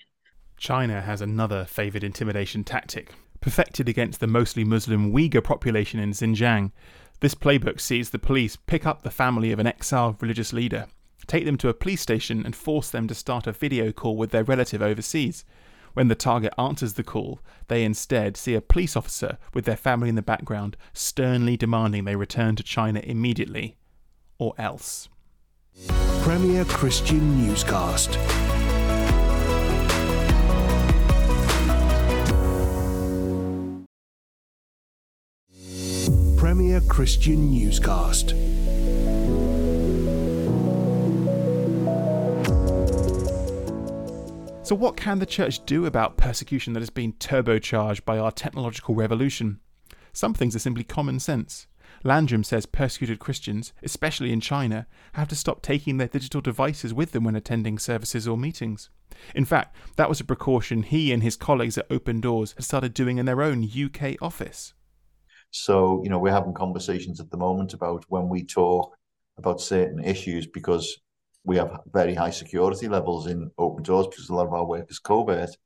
China 0.64 1.02
has 1.02 1.20
another 1.20 1.66
favoured 1.66 2.02
intimidation 2.02 2.64
tactic. 2.64 3.12
Perfected 3.42 3.86
against 3.86 4.18
the 4.18 4.26
mostly 4.26 4.64
Muslim 4.64 5.12
Uyghur 5.12 5.44
population 5.44 6.00
in 6.00 6.12
Xinjiang, 6.12 6.72
this 7.20 7.34
playbook 7.34 7.78
sees 7.78 8.08
the 8.08 8.18
police 8.18 8.56
pick 8.56 8.86
up 8.86 9.02
the 9.02 9.10
family 9.10 9.52
of 9.52 9.58
an 9.58 9.66
exiled 9.66 10.16
religious 10.22 10.54
leader, 10.54 10.86
take 11.26 11.44
them 11.44 11.58
to 11.58 11.68
a 11.68 11.74
police 11.74 12.00
station, 12.00 12.46
and 12.46 12.56
force 12.56 12.88
them 12.88 13.06
to 13.08 13.14
start 13.14 13.46
a 13.46 13.52
video 13.52 13.92
call 13.92 14.16
with 14.16 14.30
their 14.30 14.42
relative 14.42 14.80
overseas. 14.80 15.44
When 15.92 16.08
the 16.08 16.14
target 16.14 16.54
answers 16.56 16.94
the 16.94 17.04
call, 17.04 17.40
they 17.68 17.84
instead 17.84 18.34
see 18.38 18.54
a 18.54 18.62
police 18.62 18.96
officer 18.96 19.36
with 19.52 19.66
their 19.66 19.76
family 19.76 20.08
in 20.08 20.14
the 20.14 20.22
background, 20.22 20.78
sternly 20.94 21.58
demanding 21.58 22.06
they 22.06 22.16
return 22.16 22.56
to 22.56 22.62
China 22.62 23.00
immediately, 23.00 23.76
or 24.38 24.54
else. 24.56 25.10
Premier 26.22 26.64
Christian 26.64 27.46
Newscast. 27.46 28.18
Premier 36.44 36.82
Christian 36.82 37.50
Newscast. 37.50 38.32
So, 44.62 44.74
what 44.74 44.94
can 44.98 45.20
the 45.20 45.26
church 45.26 45.64
do 45.64 45.86
about 45.86 46.18
persecution 46.18 46.74
that 46.74 46.80
has 46.80 46.90
been 46.90 47.14
turbocharged 47.14 48.04
by 48.04 48.18
our 48.18 48.30
technological 48.30 48.94
revolution? 48.94 49.58
Some 50.12 50.34
things 50.34 50.54
are 50.54 50.58
simply 50.58 50.84
common 50.84 51.18
sense. 51.18 51.66
Landrum 52.02 52.44
says 52.44 52.66
persecuted 52.66 53.20
Christians, 53.20 53.72
especially 53.82 54.30
in 54.30 54.42
China, 54.42 54.86
have 55.14 55.28
to 55.28 55.36
stop 55.36 55.62
taking 55.62 55.96
their 55.96 56.08
digital 56.08 56.42
devices 56.42 56.92
with 56.92 57.12
them 57.12 57.24
when 57.24 57.36
attending 57.36 57.78
services 57.78 58.28
or 58.28 58.36
meetings. 58.36 58.90
In 59.34 59.46
fact, 59.46 59.74
that 59.96 60.10
was 60.10 60.20
a 60.20 60.24
precaution 60.24 60.82
he 60.82 61.10
and 61.10 61.22
his 61.22 61.36
colleagues 61.36 61.78
at 61.78 61.86
Open 61.88 62.20
Doors 62.20 62.52
had 62.58 62.66
started 62.66 62.92
doing 62.92 63.16
in 63.16 63.24
their 63.24 63.40
own 63.40 63.66
UK 63.66 64.16
office. 64.20 64.74
So, 65.56 66.02
you 66.02 66.10
know, 66.10 66.18
we're 66.18 66.32
having 66.32 66.52
conversations 66.52 67.20
at 67.20 67.30
the 67.30 67.36
moment 67.36 67.74
about 67.74 68.04
when 68.08 68.28
we 68.28 68.44
talk 68.44 68.96
about 69.38 69.60
certain 69.60 70.02
issues 70.02 70.48
because 70.48 70.98
we 71.44 71.56
have 71.58 71.78
very 71.92 72.12
high 72.12 72.30
security 72.30 72.88
levels 72.88 73.28
in 73.28 73.52
open 73.56 73.84
doors 73.84 74.08
because 74.08 74.28
a 74.28 74.34
lot 74.34 74.48
of 74.48 74.52
our 74.52 74.66
work 74.66 74.90
is 74.90 74.98
covert. 74.98 75.56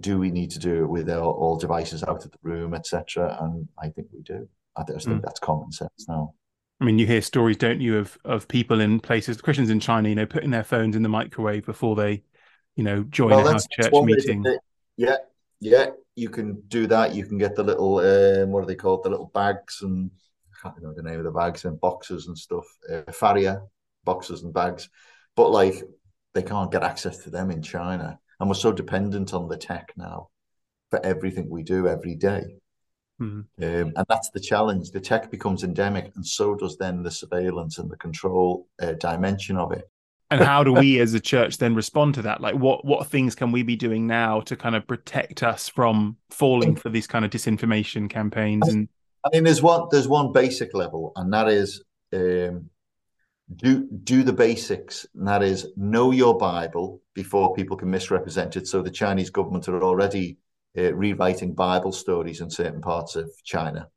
do 0.00 0.18
we 0.18 0.32
need 0.32 0.50
to 0.50 0.58
do 0.58 0.82
it 0.82 0.88
with 0.88 1.08
all, 1.08 1.34
all 1.34 1.56
devices 1.56 2.02
out 2.02 2.24
of 2.24 2.32
the 2.32 2.38
room, 2.42 2.74
etc.? 2.74 3.38
And 3.40 3.68
I 3.80 3.90
think 3.90 4.08
we 4.12 4.22
do. 4.22 4.48
I 4.76 4.82
just 4.90 5.06
think 5.06 5.20
mm. 5.20 5.24
that's 5.24 5.38
common 5.38 5.70
sense 5.70 6.06
now. 6.08 6.34
I 6.80 6.84
mean, 6.84 6.98
you 6.98 7.06
hear 7.06 7.22
stories, 7.22 7.56
don't 7.56 7.80
you, 7.80 7.98
of 7.98 8.18
of 8.24 8.48
people 8.48 8.80
in 8.80 8.98
places, 8.98 9.40
Christians 9.40 9.70
in 9.70 9.78
China, 9.78 10.08
you 10.08 10.16
know, 10.16 10.26
putting 10.26 10.50
their 10.50 10.64
phones 10.64 10.96
in 10.96 11.04
the 11.04 11.08
microwave 11.08 11.64
before 11.64 11.94
they, 11.94 12.24
you 12.74 12.82
know, 12.82 13.04
join 13.04 13.30
well, 13.30 13.46
a 13.46 13.52
house 13.52 13.68
church 13.70 13.92
meeting. 13.92 14.44
Yeah, 14.96 15.18
yeah, 15.62 15.86
you 16.16 16.28
can 16.28 16.60
do 16.68 16.86
that. 16.88 17.14
You 17.14 17.24
can 17.24 17.38
get 17.38 17.54
the 17.54 17.62
little, 17.62 17.98
um, 17.98 18.50
what 18.50 18.64
are 18.64 18.66
they 18.66 18.74
called? 18.74 19.04
The 19.04 19.10
little 19.10 19.30
bags 19.32 19.80
and 19.82 20.10
I 20.52 20.60
can't 20.60 20.76
remember 20.76 21.00
the 21.00 21.08
name 21.08 21.18
of 21.18 21.24
the 21.24 21.30
bags 21.30 21.64
and 21.64 21.80
boxes 21.80 22.26
and 22.26 22.36
stuff. 22.36 22.64
Uh, 22.92 23.10
Faraday 23.12 23.56
boxes 24.04 24.42
and 24.42 24.52
bags, 24.52 24.88
but 25.36 25.50
like 25.50 25.82
they 26.34 26.42
can't 26.42 26.72
get 26.72 26.82
access 26.82 27.18
to 27.18 27.30
them 27.30 27.50
in 27.50 27.62
China, 27.62 28.18
and 28.40 28.48
we're 28.48 28.54
so 28.54 28.72
dependent 28.72 29.34
on 29.34 29.48
the 29.48 29.56
tech 29.56 29.92
now 29.96 30.28
for 30.90 31.04
everything 31.04 31.48
we 31.48 31.62
do 31.62 31.86
every 31.86 32.16
day. 32.16 32.42
Mm-hmm. 33.20 33.62
Um, 33.62 33.92
and 33.94 34.06
that's 34.08 34.30
the 34.30 34.40
challenge. 34.40 34.90
The 34.90 35.00
tech 35.00 35.30
becomes 35.30 35.62
endemic, 35.62 36.10
and 36.16 36.26
so 36.26 36.54
does 36.56 36.76
then 36.76 37.02
the 37.02 37.10
surveillance 37.10 37.78
and 37.78 37.90
the 37.90 37.96
control 37.96 38.66
uh, 38.80 38.92
dimension 38.94 39.56
of 39.56 39.72
it. 39.72 39.88
And 40.32 40.42
how 40.42 40.64
do 40.64 40.72
we 40.72 40.98
as 41.00 41.14
a 41.14 41.20
church 41.20 41.58
then 41.58 41.74
respond 41.74 42.14
to 42.14 42.22
that? 42.22 42.40
Like, 42.40 42.54
what 42.54 42.84
what 42.84 43.06
things 43.06 43.34
can 43.34 43.52
we 43.52 43.62
be 43.62 43.76
doing 43.76 44.06
now 44.06 44.40
to 44.42 44.56
kind 44.56 44.74
of 44.74 44.86
protect 44.86 45.42
us 45.42 45.68
from 45.68 46.16
falling 46.30 46.74
for 46.76 46.88
these 46.88 47.06
kind 47.06 47.24
of 47.24 47.30
disinformation 47.30 48.08
campaigns? 48.08 48.66
And 48.68 48.88
I 49.24 49.30
mean, 49.32 49.44
there's 49.44 49.62
one 49.62 49.88
there's 49.90 50.08
one 50.08 50.32
basic 50.32 50.74
level, 50.74 51.12
and 51.16 51.32
that 51.32 51.48
is 51.48 51.84
um, 52.12 52.70
do 53.54 53.86
do 54.04 54.22
the 54.22 54.32
basics, 54.32 55.06
and 55.14 55.28
that 55.28 55.42
is 55.42 55.68
know 55.76 56.10
your 56.10 56.36
Bible 56.38 57.02
before 57.14 57.54
people 57.54 57.76
can 57.76 57.90
misrepresent 57.90 58.56
it. 58.56 58.66
So 58.66 58.82
the 58.82 58.90
Chinese 58.90 59.30
government 59.30 59.68
are 59.68 59.82
already 59.82 60.38
uh, 60.76 60.94
rewriting 60.94 61.54
Bible 61.54 61.92
stories 61.92 62.40
in 62.40 62.50
certain 62.50 62.80
parts 62.80 63.16
of 63.16 63.30
China. 63.44 63.88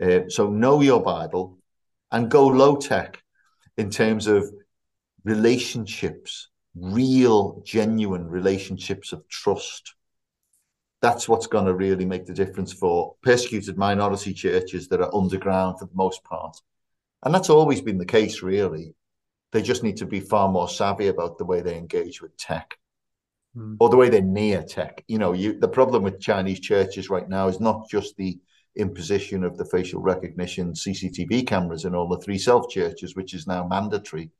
Uh, 0.00 0.20
so 0.28 0.48
know 0.48 0.80
your 0.80 1.02
Bible 1.02 1.58
and 2.10 2.30
go 2.30 2.46
low 2.46 2.76
tech 2.76 3.22
in 3.76 3.90
terms 3.90 4.26
of 4.26 4.50
relationships, 5.28 6.48
real, 6.74 7.62
genuine 7.64 8.26
relationships 8.26 9.12
of 9.12 9.28
trust. 9.28 9.94
That's 11.02 11.28
what's 11.28 11.46
going 11.46 11.66
to 11.66 11.74
really 11.74 12.06
make 12.06 12.26
the 12.26 12.34
difference 12.34 12.72
for 12.72 13.14
persecuted 13.22 13.76
minority 13.76 14.32
churches 14.32 14.88
that 14.88 15.00
are 15.00 15.14
underground 15.14 15.78
for 15.78 15.84
the 15.84 15.94
most 15.94 16.24
part. 16.24 16.56
And 17.22 17.34
that's 17.34 17.50
always 17.50 17.82
been 17.82 17.98
the 17.98 18.06
case, 18.06 18.42
really. 18.42 18.94
They 19.52 19.62
just 19.62 19.82
need 19.82 19.98
to 19.98 20.06
be 20.06 20.20
far 20.20 20.48
more 20.48 20.68
savvy 20.68 21.08
about 21.08 21.36
the 21.36 21.44
way 21.44 21.60
they 21.60 21.76
engage 21.76 22.20
with 22.22 22.36
tech 22.36 22.78
mm. 23.56 23.76
or 23.80 23.90
the 23.90 23.96
way 23.96 24.08
they're 24.08 24.22
near 24.22 24.62
tech. 24.62 25.04
You 25.08 25.18
know, 25.18 25.32
you, 25.32 25.58
the 25.58 25.68
problem 25.68 26.02
with 26.02 26.20
Chinese 26.20 26.60
churches 26.60 27.10
right 27.10 27.28
now 27.28 27.48
is 27.48 27.60
not 27.60 27.88
just 27.88 28.16
the 28.16 28.38
imposition 28.76 29.44
of 29.44 29.58
the 29.58 29.64
facial 29.64 30.00
recognition 30.00 30.72
CCTV 30.72 31.46
cameras 31.46 31.84
in 31.84 31.94
all 31.94 32.08
the 32.08 32.18
three 32.18 32.38
self 32.38 32.70
churches, 32.70 33.14
which 33.14 33.34
is 33.34 33.46
now 33.46 33.66
mandatory, 33.66 34.30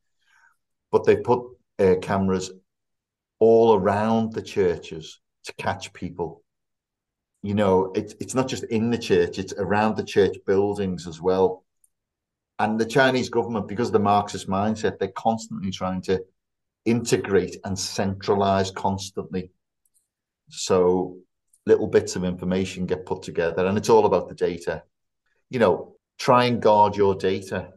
but 0.91 1.05
they 1.05 1.17
put 1.17 1.43
uh, 1.79 1.95
cameras 2.01 2.51
all 3.39 3.73
around 3.73 4.33
the 4.33 4.41
churches 4.41 5.19
to 5.45 5.53
catch 5.53 5.93
people. 5.93 6.43
You 7.41 7.53
know, 7.53 7.91
it, 7.95 8.15
it's 8.19 8.35
not 8.35 8.49
just 8.49 8.65
in 8.65 8.89
the 8.89 8.97
church, 8.97 9.39
it's 9.39 9.53
around 9.53 9.95
the 9.95 10.03
church 10.03 10.35
buildings 10.45 11.07
as 11.07 11.21
well. 11.21 11.63
And 12.59 12.77
the 12.77 12.85
Chinese 12.85 13.29
government, 13.29 13.69
because 13.69 13.87
of 13.87 13.93
the 13.93 13.99
Marxist 13.99 14.49
mindset, 14.49 14.99
they're 14.99 15.07
constantly 15.09 15.71
trying 15.71 16.01
to 16.03 16.21
integrate 16.83 17.57
and 17.63 17.79
centralize 17.79 18.71
constantly. 18.71 19.51
So 20.49 21.17
little 21.65 21.87
bits 21.87 22.17
of 22.17 22.25
information 22.25 22.85
get 22.85 23.05
put 23.05 23.21
together, 23.21 23.65
and 23.65 23.77
it's 23.77 23.89
all 23.89 24.05
about 24.05 24.27
the 24.27 24.35
data. 24.35 24.83
You 25.49 25.59
know, 25.59 25.95
try 26.17 26.45
and 26.45 26.61
guard 26.61 26.97
your 26.97 27.15
data. 27.15 27.69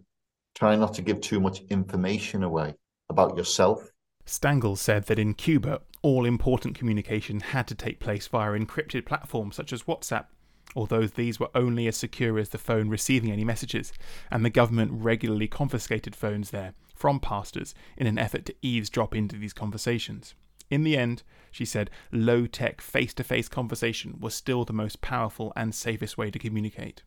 Try 0.56 0.74
not 0.74 0.94
to 0.94 1.02
give 1.02 1.20
too 1.20 1.38
much 1.38 1.60
information 1.70 2.42
away 2.42 2.74
about 3.12 3.36
yourself. 3.36 3.92
Stangl 4.26 4.76
said 4.76 5.04
that 5.04 5.18
in 5.18 5.34
Cuba, 5.34 5.80
all 6.02 6.24
important 6.24 6.76
communication 6.76 7.40
had 7.40 7.66
to 7.68 7.74
take 7.74 8.00
place 8.00 8.26
via 8.26 8.50
encrypted 8.52 9.06
platforms 9.06 9.56
such 9.56 9.72
as 9.72 9.84
WhatsApp, 9.84 10.26
although 10.74 11.06
these 11.06 11.38
were 11.38 11.50
only 11.54 11.86
as 11.86 11.96
secure 11.96 12.38
as 12.38 12.48
the 12.48 12.58
phone 12.58 12.88
receiving 12.88 13.30
any 13.30 13.44
messages, 13.44 13.92
and 14.30 14.44
the 14.44 14.50
government 14.50 14.90
regularly 14.92 15.48
confiscated 15.48 16.16
phones 16.16 16.50
there 16.50 16.74
from 16.94 17.20
pastors 17.20 17.74
in 17.96 18.06
an 18.06 18.18
effort 18.18 18.44
to 18.46 18.54
eavesdrop 18.62 19.14
into 19.14 19.36
these 19.36 19.52
conversations. 19.52 20.34
In 20.70 20.84
the 20.84 20.96
end, 20.96 21.22
she 21.50 21.64
said, 21.64 21.90
low 22.10 22.46
tech 22.46 22.80
face 22.80 23.12
to 23.14 23.24
face 23.24 23.48
conversation 23.48 24.18
was 24.20 24.34
still 24.34 24.64
the 24.64 24.72
most 24.72 25.02
powerful 25.02 25.52
and 25.54 25.74
safest 25.74 26.16
way 26.16 26.30
to 26.30 26.38
communicate. 26.38 27.02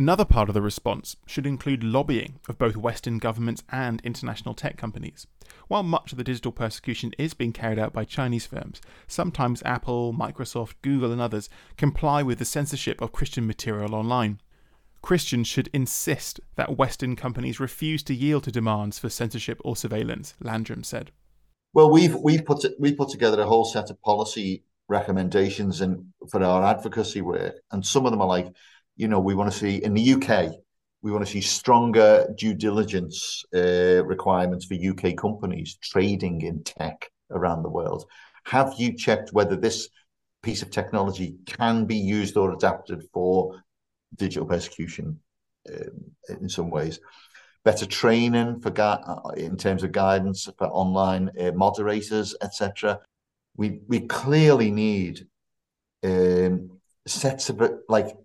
Another 0.00 0.24
part 0.24 0.48
of 0.48 0.54
the 0.54 0.62
response 0.62 1.16
should 1.26 1.46
include 1.46 1.84
lobbying 1.84 2.40
of 2.48 2.56
both 2.56 2.74
Western 2.74 3.18
governments 3.18 3.62
and 3.68 4.00
international 4.00 4.54
tech 4.54 4.78
companies. 4.78 5.26
While 5.68 5.82
much 5.82 6.10
of 6.10 6.16
the 6.16 6.24
digital 6.24 6.52
persecution 6.52 7.12
is 7.18 7.34
being 7.34 7.52
carried 7.52 7.78
out 7.78 7.92
by 7.92 8.06
Chinese 8.06 8.46
firms, 8.46 8.80
sometimes 9.06 9.62
Apple, 9.66 10.14
Microsoft, 10.14 10.76
Google, 10.80 11.12
and 11.12 11.20
others 11.20 11.50
comply 11.76 12.22
with 12.22 12.38
the 12.38 12.46
censorship 12.46 13.02
of 13.02 13.12
Christian 13.12 13.46
material 13.46 13.94
online. 13.94 14.40
Christians 15.02 15.46
should 15.46 15.68
insist 15.74 16.40
that 16.56 16.78
Western 16.78 17.14
companies 17.14 17.60
refuse 17.60 18.02
to 18.04 18.14
yield 18.14 18.44
to 18.44 18.50
demands 18.50 18.98
for 18.98 19.10
censorship 19.10 19.60
or 19.66 19.76
surveillance, 19.76 20.32
Landrum 20.40 20.82
said. 20.82 21.10
Well, 21.74 21.90
we've 21.90 22.14
we've 22.14 22.46
put 22.46 22.64
we've 22.78 22.96
put 22.96 23.10
together 23.10 23.42
a 23.42 23.46
whole 23.46 23.66
set 23.66 23.90
of 23.90 24.00
policy 24.00 24.64
recommendations 24.88 25.82
and 25.82 26.06
for 26.30 26.42
our 26.42 26.64
advocacy 26.64 27.20
work, 27.20 27.56
and 27.70 27.84
some 27.84 28.06
of 28.06 28.12
them 28.12 28.22
are 28.22 28.26
like, 28.26 28.54
you 29.00 29.08
know, 29.08 29.20
we 29.20 29.34
want 29.34 29.50
to 29.50 29.58
see 29.58 29.76
in 29.82 29.94
the 29.94 30.14
UK, 30.14 30.52
we 31.02 31.10
want 31.12 31.24
to 31.24 31.32
see 31.32 31.40
stronger 31.40 32.28
due 32.36 32.54
diligence 32.54 33.44
uh, 33.54 34.04
requirements 34.04 34.66
for 34.66 34.74
UK 34.74 35.16
companies 35.16 35.78
trading 35.82 36.42
in 36.42 36.62
tech 36.62 37.10
around 37.30 37.62
the 37.62 37.70
world. 37.70 38.04
Have 38.44 38.74
you 38.78 38.96
checked 38.96 39.32
whether 39.32 39.56
this 39.56 39.88
piece 40.42 40.62
of 40.62 40.70
technology 40.70 41.36
can 41.46 41.84
be 41.84 41.96
used 41.96 42.36
or 42.36 42.52
adapted 42.52 43.04
for 43.12 43.62
digital 44.16 44.46
persecution 44.46 45.18
um, 45.68 46.38
in 46.40 46.48
some 46.48 46.70
ways. 46.70 47.00
Better 47.64 47.86
training 47.86 48.60
for 48.60 48.70
gu- 48.70 49.30
in 49.36 49.56
terms 49.56 49.82
of 49.82 49.92
guidance 49.92 50.48
for 50.56 50.66
online 50.68 51.30
uh, 51.38 51.52
moderators, 51.52 52.34
etc. 52.40 53.00
We 53.56 53.80
we 53.86 54.00
clearly 54.00 54.70
need 54.70 55.26
um, 56.02 56.80
sets 57.06 57.50
of 57.50 57.60
like 57.88 58.16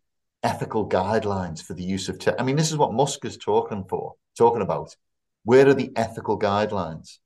ethical 0.45 0.87
guidelines 0.87 1.61
for 1.61 1.73
the 1.73 1.83
use 1.83 2.07
of 2.07 2.19
tech. 2.19 2.35
I 2.37 2.43
mean, 2.43 2.55
this 2.55 2.71
is 2.71 2.77
what 2.77 2.93
Musk 2.93 3.25
is 3.25 3.35
talking 3.35 3.83
for, 3.89 4.13
talking 4.37 4.61
about. 4.61 4.95
Where 5.43 5.67
are 5.67 5.73
the 5.73 5.91
ethical 5.95 6.37
guidelines? 6.37 7.17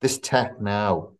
This 0.00 0.18
tech 0.18 0.60
now, 0.60 1.10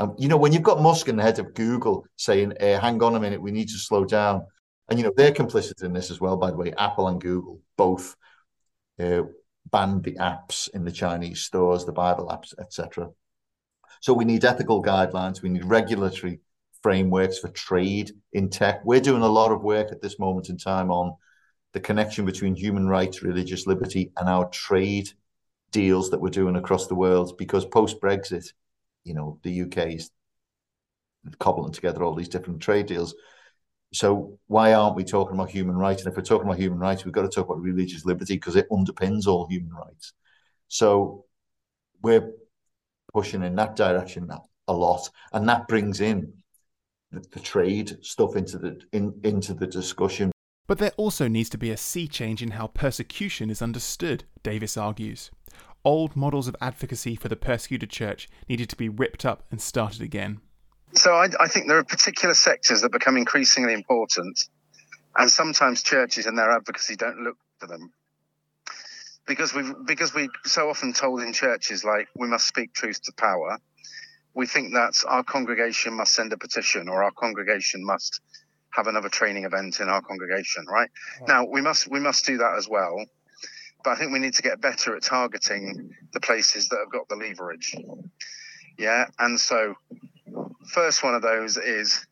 um, 0.00 0.16
you 0.18 0.28
know, 0.28 0.36
when 0.36 0.52
you've 0.52 0.62
got 0.64 0.82
Musk 0.82 1.08
in 1.08 1.16
the 1.16 1.22
head 1.22 1.38
of 1.38 1.54
Google 1.54 2.04
saying, 2.16 2.52
"Hang 2.60 3.02
on 3.02 3.14
a 3.14 3.20
minute, 3.20 3.40
we 3.40 3.52
need 3.52 3.68
to 3.68 3.78
slow 3.78 4.04
down," 4.04 4.46
and 4.88 4.98
you 4.98 5.04
know 5.04 5.12
they're 5.16 5.32
complicit 5.32 5.82
in 5.84 5.92
this 5.92 6.10
as 6.10 6.20
well. 6.20 6.36
By 6.36 6.50
the 6.50 6.56
way, 6.56 6.72
Apple 6.76 7.08
and 7.08 7.20
Google 7.20 7.60
both 7.76 8.16
uh, 8.98 9.22
banned 9.70 10.02
the 10.02 10.16
apps 10.16 10.68
in 10.74 10.84
the 10.84 10.92
Chinese 10.92 11.40
stores, 11.42 11.84
the 11.84 11.92
Bible 11.92 12.28
apps, 12.28 12.54
etc. 12.58 13.08
So 14.00 14.12
we 14.14 14.24
need 14.24 14.44
ethical 14.44 14.82
guidelines. 14.82 15.42
We 15.42 15.48
need 15.48 15.64
regulatory 15.64 16.40
frameworks 16.82 17.38
for 17.38 17.48
trade 17.48 18.12
in 18.32 18.48
tech. 18.48 18.80
We're 18.84 19.00
doing 19.00 19.22
a 19.22 19.28
lot 19.28 19.52
of 19.52 19.62
work 19.62 19.92
at 19.92 20.02
this 20.02 20.18
moment 20.18 20.48
in 20.48 20.58
time 20.58 20.90
on 20.90 21.16
the 21.72 21.80
connection 21.80 22.24
between 22.24 22.54
human 22.54 22.86
rights, 22.88 23.22
religious 23.22 23.66
liberty, 23.66 24.12
and 24.16 24.28
our 24.28 24.48
trade 24.48 25.10
deals 25.70 26.10
that 26.10 26.20
we're 26.20 26.30
doing 26.30 26.56
across 26.56 26.86
the 26.86 26.94
world. 26.94 27.36
Because 27.36 27.64
post 27.64 28.00
Brexit, 28.00 28.52
you 29.04 29.14
know, 29.14 29.38
the 29.42 29.62
UK 29.62 29.94
is 29.94 30.10
cobbling 31.38 31.72
together 31.72 32.02
all 32.02 32.14
these 32.14 32.28
different 32.28 32.60
trade 32.60 32.86
deals. 32.86 33.14
So 33.92 34.38
why 34.46 34.74
aren't 34.74 34.96
we 34.96 35.04
talking 35.04 35.34
about 35.34 35.50
human 35.50 35.76
rights? 35.76 36.02
And 36.02 36.10
if 36.10 36.16
we're 36.16 36.22
talking 36.22 36.46
about 36.46 36.58
human 36.58 36.78
rights, 36.78 37.04
we've 37.04 37.14
got 37.14 37.22
to 37.22 37.28
talk 37.28 37.46
about 37.46 37.60
religious 37.60 38.04
liberty 38.04 38.34
because 38.34 38.56
it 38.56 38.68
underpins 38.70 39.26
all 39.26 39.46
human 39.46 39.72
rights. 39.72 40.12
So 40.68 41.24
we're 42.02 42.32
pushing 43.12 43.42
in 43.42 43.56
that 43.56 43.76
direction 43.76 44.30
a 44.68 44.72
lot, 44.72 45.08
and 45.32 45.48
that 45.48 45.68
brings 45.68 46.00
in 46.00 46.34
the, 47.12 47.24
the 47.32 47.40
trade 47.40 47.98
stuff 48.02 48.36
into 48.36 48.58
the 48.58 48.80
in, 48.92 49.18
into 49.24 49.54
the 49.54 49.66
discussion. 49.66 50.30
But 50.66 50.78
there 50.78 50.92
also 50.96 51.28
needs 51.28 51.48
to 51.50 51.58
be 51.58 51.70
a 51.70 51.76
sea 51.76 52.08
change 52.08 52.42
in 52.42 52.52
how 52.52 52.66
persecution 52.66 53.48
is 53.48 53.62
understood, 53.62 54.24
Davis 54.42 54.76
argues. 54.76 55.30
Old 55.84 56.14
models 56.14 56.48
of 56.48 56.56
advocacy 56.60 57.16
for 57.16 57.28
the 57.28 57.36
persecuted 57.36 57.88
church 57.88 58.28
needed 58.48 58.68
to 58.68 58.76
be 58.76 58.88
ripped 58.88 59.24
up 59.24 59.44
and 59.50 59.60
started 59.60 60.02
again. 60.02 60.40
So 60.94 61.14
I, 61.14 61.28
I 61.40 61.48
think 61.48 61.68
there 61.68 61.78
are 61.78 61.84
particular 61.84 62.34
sectors 62.34 62.82
that 62.82 62.92
become 62.92 63.16
increasingly 63.16 63.72
important, 63.72 64.38
and 65.16 65.30
sometimes 65.30 65.82
churches 65.82 66.26
and 66.26 66.36
their 66.36 66.50
advocacy 66.50 66.96
don't 66.96 67.20
look 67.20 67.36
for 67.58 67.66
them 67.66 67.92
because 69.28 69.54
we 69.54 69.62
because 69.86 70.12
we 70.14 70.28
so 70.46 70.68
often 70.68 70.92
told 70.92 71.22
in 71.22 71.32
churches 71.32 71.84
like 71.84 72.08
we 72.16 72.26
must 72.26 72.48
speak 72.48 72.72
truth 72.72 73.00
to 73.02 73.12
power. 73.12 73.58
We 74.38 74.46
think 74.46 74.72
that 74.72 75.02
our 75.08 75.24
congregation 75.24 75.94
must 75.94 76.14
send 76.14 76.32
a 76.32 76.38
petition 76.38 76.88
or 76.88 77.02
our 77.02 77.10
congregation 77.10 77.84
must 77.84 78.20
have 78.70 78.86
another 78.86 79.08
training 79.08 79.42
event 79.42 79.80
in 79.80 79.88
our 79.88 80.00
congregation, 80.00 80.64
right? 80.68 80.88
right? 81.20 81.28
Now 81.28 81.44
we 81.44 81.60
must 81.60 81.90
we 81.90 81.98
must 81.98 82.24
do 82.24 82.38
that 82.38 82.54
as 82.56 82.68
well. 82.68 83.04
But 83.82 83.90
I 83.90 83.96
think 83.96 84.12
we 84.12 84.20
need 84.20 84.34
to 84.34 84.42
get 84.42 84.60
better 84.60 84.94
at 84.94 85.02
targeting 85.02 85.90
the 86.12 86.20
places 86.20 86.68
that 86.68 86.78
have 86.78 86.92
got 86.92 87.08
the 87.08 87.16
leverage. 87.16 87.74
Yeah, 88.78 89.06
and 89.18 89.40
so 89.40 89.74
first 90.72 91.02
one 91.02 91.16
of 91.16 91.22
those 91.22 91.56
is 91.56 92.06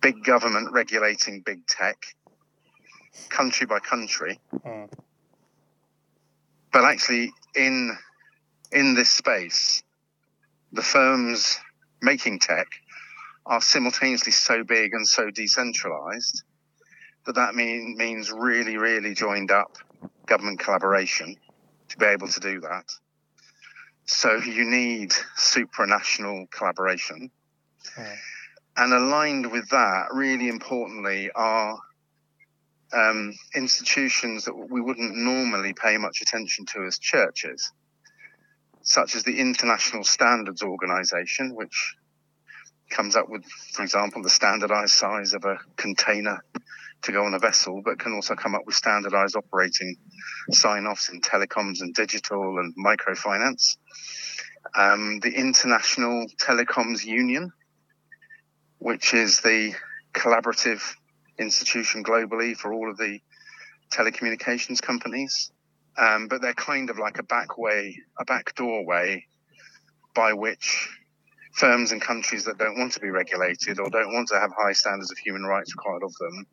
big 0.00 0.24
government 0.24 0.72
regulating 0.72 1.42
big 1.46 1.64
tech, 1.68 1.96
country 3.28 3.66
by 3.66 3.78
country. 3.78 4.40
Mm. 4.66 4.90
But 6.72 6.84
actually, 6.84 7.32
in 7.54 7.96
in 8.72 8.94
this 8.94 9.10
space, 9.10 9.84
the 10.72 10.82
firms 10.82 11.58
making 12.02 12.38
tech 12.38 12.66
are 13.44 13.60
simultaneously 13.60 14.32
so 14.32 14.64
big 14.64 14.92
and 14.92 15.06
so 15.06 15.30
decentralized 15.30 16.42
that 17.26 17.36
that 17.36 17.54
mean, 17.54 17.96
means 17.96 18.32
really, 18.32 18.76
really 18.76 19.14
joined 19.14 19.50
up 19.50 19.76
government 20.26 20.58
collaboration 20.58 21.36
to 21.88 21.96
be 21.98 22.06
able 22.06 22.28
to 22.28 22.40
do 22.40 22.60
that. 22.60 22.84
So 24.06 24.36
you 24.36 24.64
need 24.64 25.10
supranational 25.36 26.50
collaboration. 26.50 27.30
And 28.76 28.92
aligned 28.92 29.50
with 29.50 29.68
that, 29.70 30.08
really 30.12 30.48
importantly, 30.48 31.30
are 31.34 31.78
um, 32.92 33.34
institutions 33.54 34.44
that 34.44 34.54
we 34.54 34.80
wouldn't 34.80 35.16
normally 35.16 35.72
pay 35.72 35.96
much 35.96 36.20
attention 36.20 36.66
to 36.66 36.84
as 36.84 36.98
churches, 36.98 37.72
such 38.86 39.16
as 39.16 39.24
the 39.24 39.38
International 39.38 40.04
Standards 40.04 40.62
Organization, 40.62 41.54
which 41.54 41.96
comes 42.88 43.16
up 43.16 43.28
with, 43.28 43.44
for 43.72 43.82
example, 43.82 44.22
the 44.22 44.30
standardized 44.30 44.94
size 44.94 45.34
of 45.34 45.44
a 45.44 45.58
container 45.76 46.42
to 47.02 47.12
go 47.12 47.24
on 47.24 47.34
a 47.34 47.38
vessel, 47.40 47.82
but 47.84 47.98
can 47.98 48.14
also 48.14 48.36
come 48.36 48.54
up 48.54 48.62
with 48.64 48.76
standardized 48.76 49.34
operating 49.34 49.96
sign 50.52 50.86
offs 50.86 51.08
in 51.08 51.20
telecoms 51.20 51.80
and 51.80 51.94
digital 51.94 52.58
and 52.58 52.74
microfinance. 52.76 53.76
Um, 54.74 55.18
the 55.18 55.32
International 55.32 56.26
Telecoms 56.40 57.04
Union, 57.04 57.52
which 58.78 59.14
is 59.14 59.40
the 59.40 59.74
collaborative 60.12 60.80
institution 61.40 62.04
globally 62.04 62.56
for 62.56 62.72
all 62.72 62.88
of 62.88 62.96
the 62.96 63.18
telecommunications 63.92 64.80
companies. 64.80 65.50
Um, 65.98 66.28
but 66.28 66.42
they're 66.42 66.54
kind 66.54 66.90
of 66.90 66.98
like 66.98 67.18
a 67.18 67.22
back 67.22 67.56
way, 67.56 67.98
a 68.18 68.24
back 68.24 68.54
doorway 68.54 69.24
by 70.14 70.32
which 70.32 70.88
firms 71.52 71.92
and 71.92 72.02
countries 72.02 72.44
that 72.44 72.58
don't 72.58 72.78
want 72.78 72.92
to 72.92 73.00
be 73.00 73.08
regulated 73.08 73.80
or 73.80 73.88
don't 73.88 74.12
want 74.12 74.28
to 74.28 74.38
have 74.38 74.50
high 74.56 74.72
standards 74.72 75.10
of 75.10 75.16
human 75.18 75.44
rights 75.44 75.74
required 75.74 76.02
of 76.02 76.14
them 76.18 76.46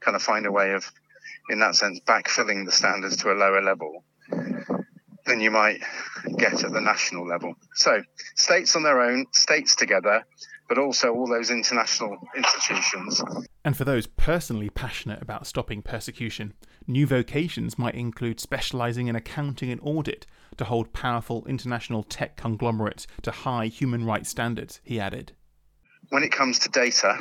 kind 0.00 0.14
of 0.14 0.22
find 0.22 0.46
a 0.46 0.52
way 0.52 0.72
of, 0.72 0.90
in 1.48 1.58
that 1.60 1.74
sense, 1.74 2.00
backfilling 2.06 2.64
the 2.66 2.72
standards 2.72 3.16
to 3.18 3.32
a 3.32 3.34
lower 3.34 3.62
level 3.62 4.04
than 5.26 5.40
you 5.40 5.50
might 5.50 5.80
get 6.36 6.64
at 6.64 6.72
the 6.72 6.80
national 6.80 7.26
level. 7.26 7.54
So, 7.74 8.02
states 8.34 8.76
on 8.76 8.82
their 8.82 9.00
own, 9.00 9.26
states 9.32 9.76
together, 9.76 10.24
but 10.72 10.80
also 10.80 11.12
all 11.12 11.26
those 11.26 11.50
international 11.50 12.16
institutions. 12.34 13.20
And 13.62 13.76
for 13.76 13.84
those 13.84 14.06
personally 14.06 14.70
passionate 14.70 15.20
about 15.20 15.46
stopping 15.46 15.82
persecution, 15.82 16.54
new 16.86 17.06
vocations 17.06 17.78
might 17.78 17.94
include 17.94 18.40
specialising 18.40 19.06
in 19.06 19.14
accounting 19.14 19.70
and 19.70 19.78
audit 19.84 20.24
to 20.56 20.64
hold 20.64 20.94
powerful 20.94 21.44
international 21.44 22.02
tech 22.02 22.38
conglomerates 22.38 23.06
to 23.20 23.30
high 23.30 23.66
human 23.66 24.06
rights 24.06 24.30
standards, 24.30 24.80
he 24.82 24.98
added. 24.98 25.32
When 26.08 26.22
it 26.22 26.32
comes 26.32 26.58
to 26.60 26.70
data, 26.70 27.18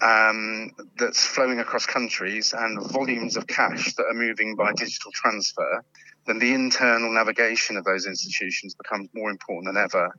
um, 0.00 0.70
that's 0.96 1.26
flowing 1.26 1.60
across 1.60 1.84
countries 1.84 2.54
and 2.56 2.90
volumes 2.90 3.36
of 3.36 3.46
cash 3.46 3.94
that 3.96 4.06
are 4.06 4.14
moving 4.14 4.56
by 4.56 4.72
digital 4.72 5.12
transfer, 5.12 5.84
then 6.26 6.38
the 6.38 6.54
internal 6.54 7.12
navigation 7.12 7.76
of 7.76 7.84
those 7.84 8.06
institutions 8.06 8.74
becomes 8.74 9.08
more 9.14 9.30
important 9.30 9.66
than 9.66 9.82
ever, 9.82 10.14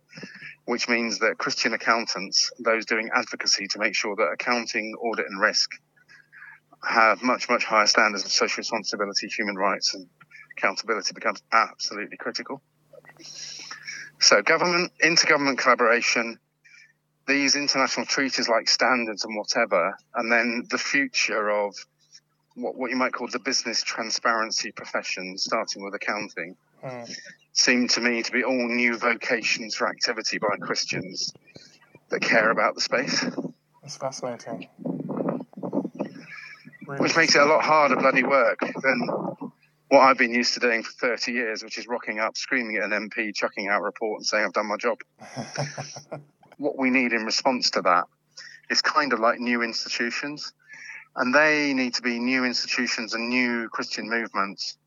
which 0.65 0.87
means 0.87 1.19
that 1.19 1.37
Christian 1.37 1.73
accountants, 1.73 2.51
those 2.59 2.85
doing 2.85 3.09
advocacy 3.13 3.67
to 3.67 3.79
make 3.79 3.95
sure 3.95 4.15
that 4.15 4.29
accounting, 4.33 4.93
audit, 5.01 5.25
and 5.27 5.39
risk 5.39 5.71
have 6.83 7.23
much, 7.23 7.49
much 7.49 7.65
higher 7.65 7.87
standards 7.87 8.23
of 8.23 8.31
social 8.31 8.61
responsibility, 8.61 9.27
human 9.27 9.55
rights, 9.55 9.95
and 9.95 10.07
accountability 10.57 11.13
becomes 11.13 11.41
absolutely 11.51 12.17
critical. 12.17 12.61
So, 14.19 14.41
government, 14.41 14.91
intergovernment 15.03 15.57
collaboration, 15.57 16.39
these 17.27 17.55
international 17.55 18.05
treaties 18.05 18.47
like 18.47 18.69
standards 18.69 19.25
and 19.25 19.35
whatever, 19.35 19.97
and 20.13 20.31
then 20.31 20.67
the 20.69 20.77
future 20.77 21.49
of 21.49 21.75
what, 22.55 22.75
what 22.75 22.89
you 22.89 22.97
might 22.97 23.13
call 23.13 23.27
the 23.27 23.39
business 23.39 23.83
transparency 23.83 24.71
profession, 24.71 25.37
starting 25.37 25.83
with 25.83 25.93
accounting, 25.93 26.55
mm. 26.83 27.17
seem 27.53 27.87
to 27.89 28.01
me 28.01 28.23
to 28.23 28.31
be 28.31 28.43
all 28.43 28.67
new 28.67 28.97
vocations 28.97 29.75
for 29.75 29.87
activity 29.87 30.37
by 30.37 30.55
Christians 30.59 31.33
that 32.09 32.21
care 32.21 32.49
about 32.49 32.75
the 32.75 32.81
space. 32.81 33.25
That's 33.81 33.97
fascinating. 33.97 34.69
Really 36.87 37.01
Which 37.01 37.15
makes 37.15 37.35
it 37.35 37.41
a 37.41 37.45
lot 37.45 37.63
harder 37.63 37.95
bloody 37.95 38.23
work 38.23 38.59
than 38.59 39.07
what 39.89 39.99
I've 40.01 40.17
been 40.17 40.33
used 40.33 40.53
to 40.55 40.59
doing 40.59 40.83
for 40.83 40.91
30 40.91 41.31
years, 41.31 41.63
which 41.63 41.77
is 41.77 41.87
rocking 41.87 42.19
up, 42.19 42.37
screaming 42.37 42.77
at 42.77 42.83
an 42.83 42.91
MP, 43.09 43.33
chucking 43.33 43.67
out 43.67 43.81
a 43.81 43.83
report 43.83 44.19
and 44.19 44.25
saying 44.25 44.45
I've 44.45 44.53
done 44.53 44.67
my 44.67 44.77
job. 44.77 44.99
what 46.57 46.77
we 46.77 46.89
need 46.89 47.11
in 47.11 47.23
response 47.25 47.71
to 47.71 47.81
that 47.81 48.05
is 48.69 48.81
kind 48.81 49.13
of 49.13 49.19
like 49.19 49.39
new 49.39 49.61
institutions. 49.61 50.53
And 51.15 51.33
they 51.33 51.73
need 51.73 51.93
to 51.95 52.01
be 52.01 52.19
new 52.19 52.43
institutions 52.43 53.13
and 53.13 53.29
new 53.29 53.69
Christian 53.69 54.09
movements 54.09 54.77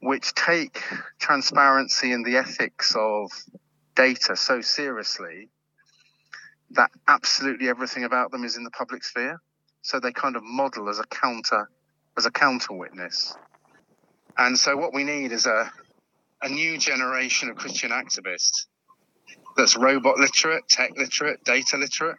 which 0.00 0.34
take 0.34 0.82
transparency 1.20 2.12
and 2.12 2.26
the 2.26 2.36
ethics 2.36 2.94
of 2.96 3.30
data 3.94 4.34
so 4.34 4.60
seriously 4.60 5.48
that 6.70 6.90
absolutely 7.06 7.68
everything 7.68 8.02
about 8.02 8.32
them 8.32 8.44
is 8.44 8.56
in 8.56 8.64
the 8.64 8.70
public 8.70 9.04
sphere. 9.04 9.40
So 9.82 10.00
they 10.00 10.12
kind 10.12 10.34
of 10.34 10.42
model 10.42 10.88
as 10.88 10.98
a 10.98 11.04
counter 11.04 11.68
as 12.16 12.26
a 12.26 12.30
counter 12.30 12.72
witness. 12.72 13.34
And 14.36 14.58
so 14.58 14.76
what 14.76 14.92
we 14.92 15.04
need 15.04 15.32
is 15.32 15.46
a 15.46 15.70
a 16.42 16.48
new 16.48 16.78
generation 16.78 17.48
of 17.48 17.56
Christian 17.56 17.90
activists 17.90 18.66
that's 19.56 19.76
robot 19.76 20.18
literate, 20.18 20.68
tech 20.68 20.96
literate, 20.96 21.44
data 21.44 21.76
literate. 21.76 22.16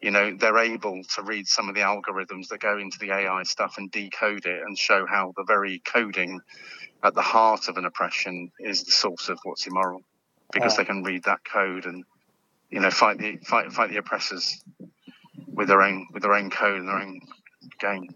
You 0.00 0.10
know, 0.10 0.34
they're 0.34 0.58
able 0.58 1.02
to 1.16 1.22
read 1.22 1.46
some 1.46 1.68
of 1.68 1.74
the 1.74 1.82
algorithms 1.82 2.48
that 2.48 2.60
go 2.60 2.78
into 2.78 2.98
the 2.98 3.12
AI 3.12 3.42
stuff 3.42 3.76
and 3.76 3.90
decode 3.90 4.46
it 4.46 4.62
and 4.66 4.78
show 4.78 5.04
how 5.06 5.32
the 5.36 5.44
very 5.44 5.80
coding 5.80 6.40
at 7.02 7.14
the 7.14 7.22
heart 7.22 7.68
of 7.68 7.76
an 7.76 7.84
oppression 7.84 8.50
is 8.60 8.84
the 8.84 8.92
source 8.92 9.28
of 9.28 9.38
what's 9.44 9.66
immoral, 9.66 10.02
because 10.52 10.76
they 10.76 10.84
can 10.84 11.02
read 11.02 11.24
that 11.24 11.44
code 11.44 11.84
and 11.84 12.04
you 12.70 12.80
know 12.80 12.90
fight 12.90 13.18
the 13.18 13.36
fight 13.38 13.72
fight 13.72 13.90
the 13.90 13.98
oppressors 13.98 14.62
with 15.46 15.68
their 15.68 15.82
own 15.82 16.06
with 16.12 16.22
their 16.22 16.34
own 16.34 16.50
code 16.50 16.78
and 16.78 16.88
their 16.88 16.98
own 16.98 17.20
game. 17.78 18.08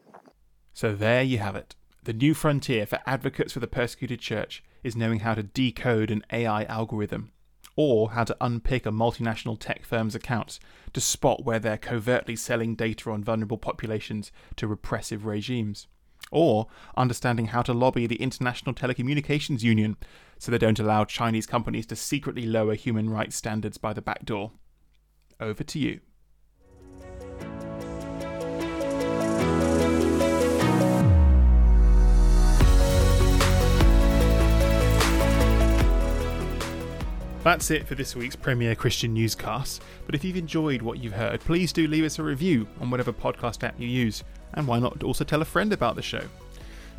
So 0.73 0.94
there 0.94 1.23
you 1.23 1.38
have 1.38 1.57
it. 1.57 1.75
The 2.03 2.12
new 2.12 2.35
frontier 2.35 2.87
for 2.87 3.01
advocates 3.07 3.53
for 3.53 3.61
the 3.61 3.66
persecuted 3.66 4.20
church 4.20 4.62
is 4.83 4.97
knowing 4.97 5.20
how 5.20 5.35
to 5.35 5.42
decode 5.42 6.11
an 6.11 6.23
AI 6.33 6.64
algorithm 6.64 7.33
or 7.76 8.10
how 8.10 8.24
to 8.24 8.37
unpick 8.40 8.87
a 8.87 8.90
multinational 8.90 9.58
tech 9.58 9.84
firm's 9.84 10.14
accounts 10.14 10.60
to 10.92 11.00
spot 11.00 11.44
where 11.44 11.58
they're 11.58 11.76
covertly 11.76 12.37
selling 12.37 12.74
data 12.74 13.10
on 13.10 13.24
vulnerable 13.24 13.58
populations 13.58 14.30
to 14.56 14.66
repressive 14.66 15.26
regimes, 15.26 15.87
or 16.30 16.68
understanding 16.96 17.46
how 17.46 17.62
to 17.62 17.72
lobby 17.72 18.06
the 18.06 18.22
International 18.22 18.74
Telecommunications 18.74 19.62
Union 19.62 19.96
so 20.38 20.50
they 20.50 20.58
don't 20.58 20.78
allow 20.78 21.04
Chinese 21.04 21.46
companies 21.46 21.87
to 21.87 21.96
secretly 21.96 22.46
lower 22.46 22.74
human 22.74 23.10
rights 23.10 23.37
standards 23.37 23.78
by 23.78 23.92
the 23.92 24.02
back 24.02 24.24
door. 24.24 24.52
Over 25.40 25.64
to 25.64 25.78
you. 25.78 26.00
That's 37.44 37.70
it 37.70 37.87
for 37.87 37.94
this 37.94 38.16
week's 38.16 38.35
Premier 38.37 38.74
Christian 38.74 39.12
Newscast. 39.12 39.83
But 40.07 40.14
if 40.14 40.24
you've 40.24 40.38
enjoyed 40.38 40.80
what 40.80 40.98
you've 40.98 41.12
heard, 41.12 41.40
please 41.40 41.74
do 41.74 41.87
leave 41.87 42.04
us 42.04 42.18
a 42.18 42.22
review 42.22 42.66
on 42.80 42.90
whatever 42.90 43.12
podcast 43.12 43.62
app 43.62 43.78
you 43.78 43.87
use, 43.87 44.24
and 44.54 44.66
why 44.66 44.78
not 44.78 45.04
also 45.04 45.24
tell 45.24 45.42
a 45.42 45.44
friend 45.44 45.70
about 45.70 45.94
the 45.94 46.00
show? 46.00 46.22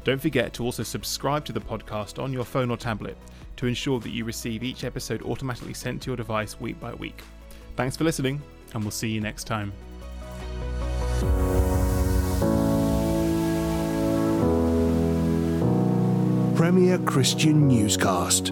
Don't 0.03 0.21
forget 0.21 0.53
to 0.53 0.63
also 0.63 0.83
subscribe 0.83 1.45
to 1.45 1.51
the 1.51 1.59
podcast 1.59 2.21
on 2.21 2.31
your 2.31 2.45
phone 2.45 2.69
or 2.69 2.77
tablet 2.77 3.17
to 3.57 3.65
ensure 3.65 3.99
that 4.01 4.11
you 4.11 4.23
receive 4.23 4.63
each 4.63 4.83
episode 4.83 5.23
automatically 5.23 5.73
sent 5.73 6.03
to 6.03 6.11
your 6.11 6.17
device 6.17 6.61
week 6.61 6.79
by 6.79 6.93
week. 6.93 7.23
Thanks 7.75 7.97
for 7.97 8.03
listening, 8.03 8.39
and 8.75 8.83
we'll 8.83 8.91
see 8.91 9.09
you 9.09 9.21
next 9.21 9.45
time. 9.45 9.73
Premier 16.55 16.99
Christian 16.99 17.67
Newscast. 17.67 18.51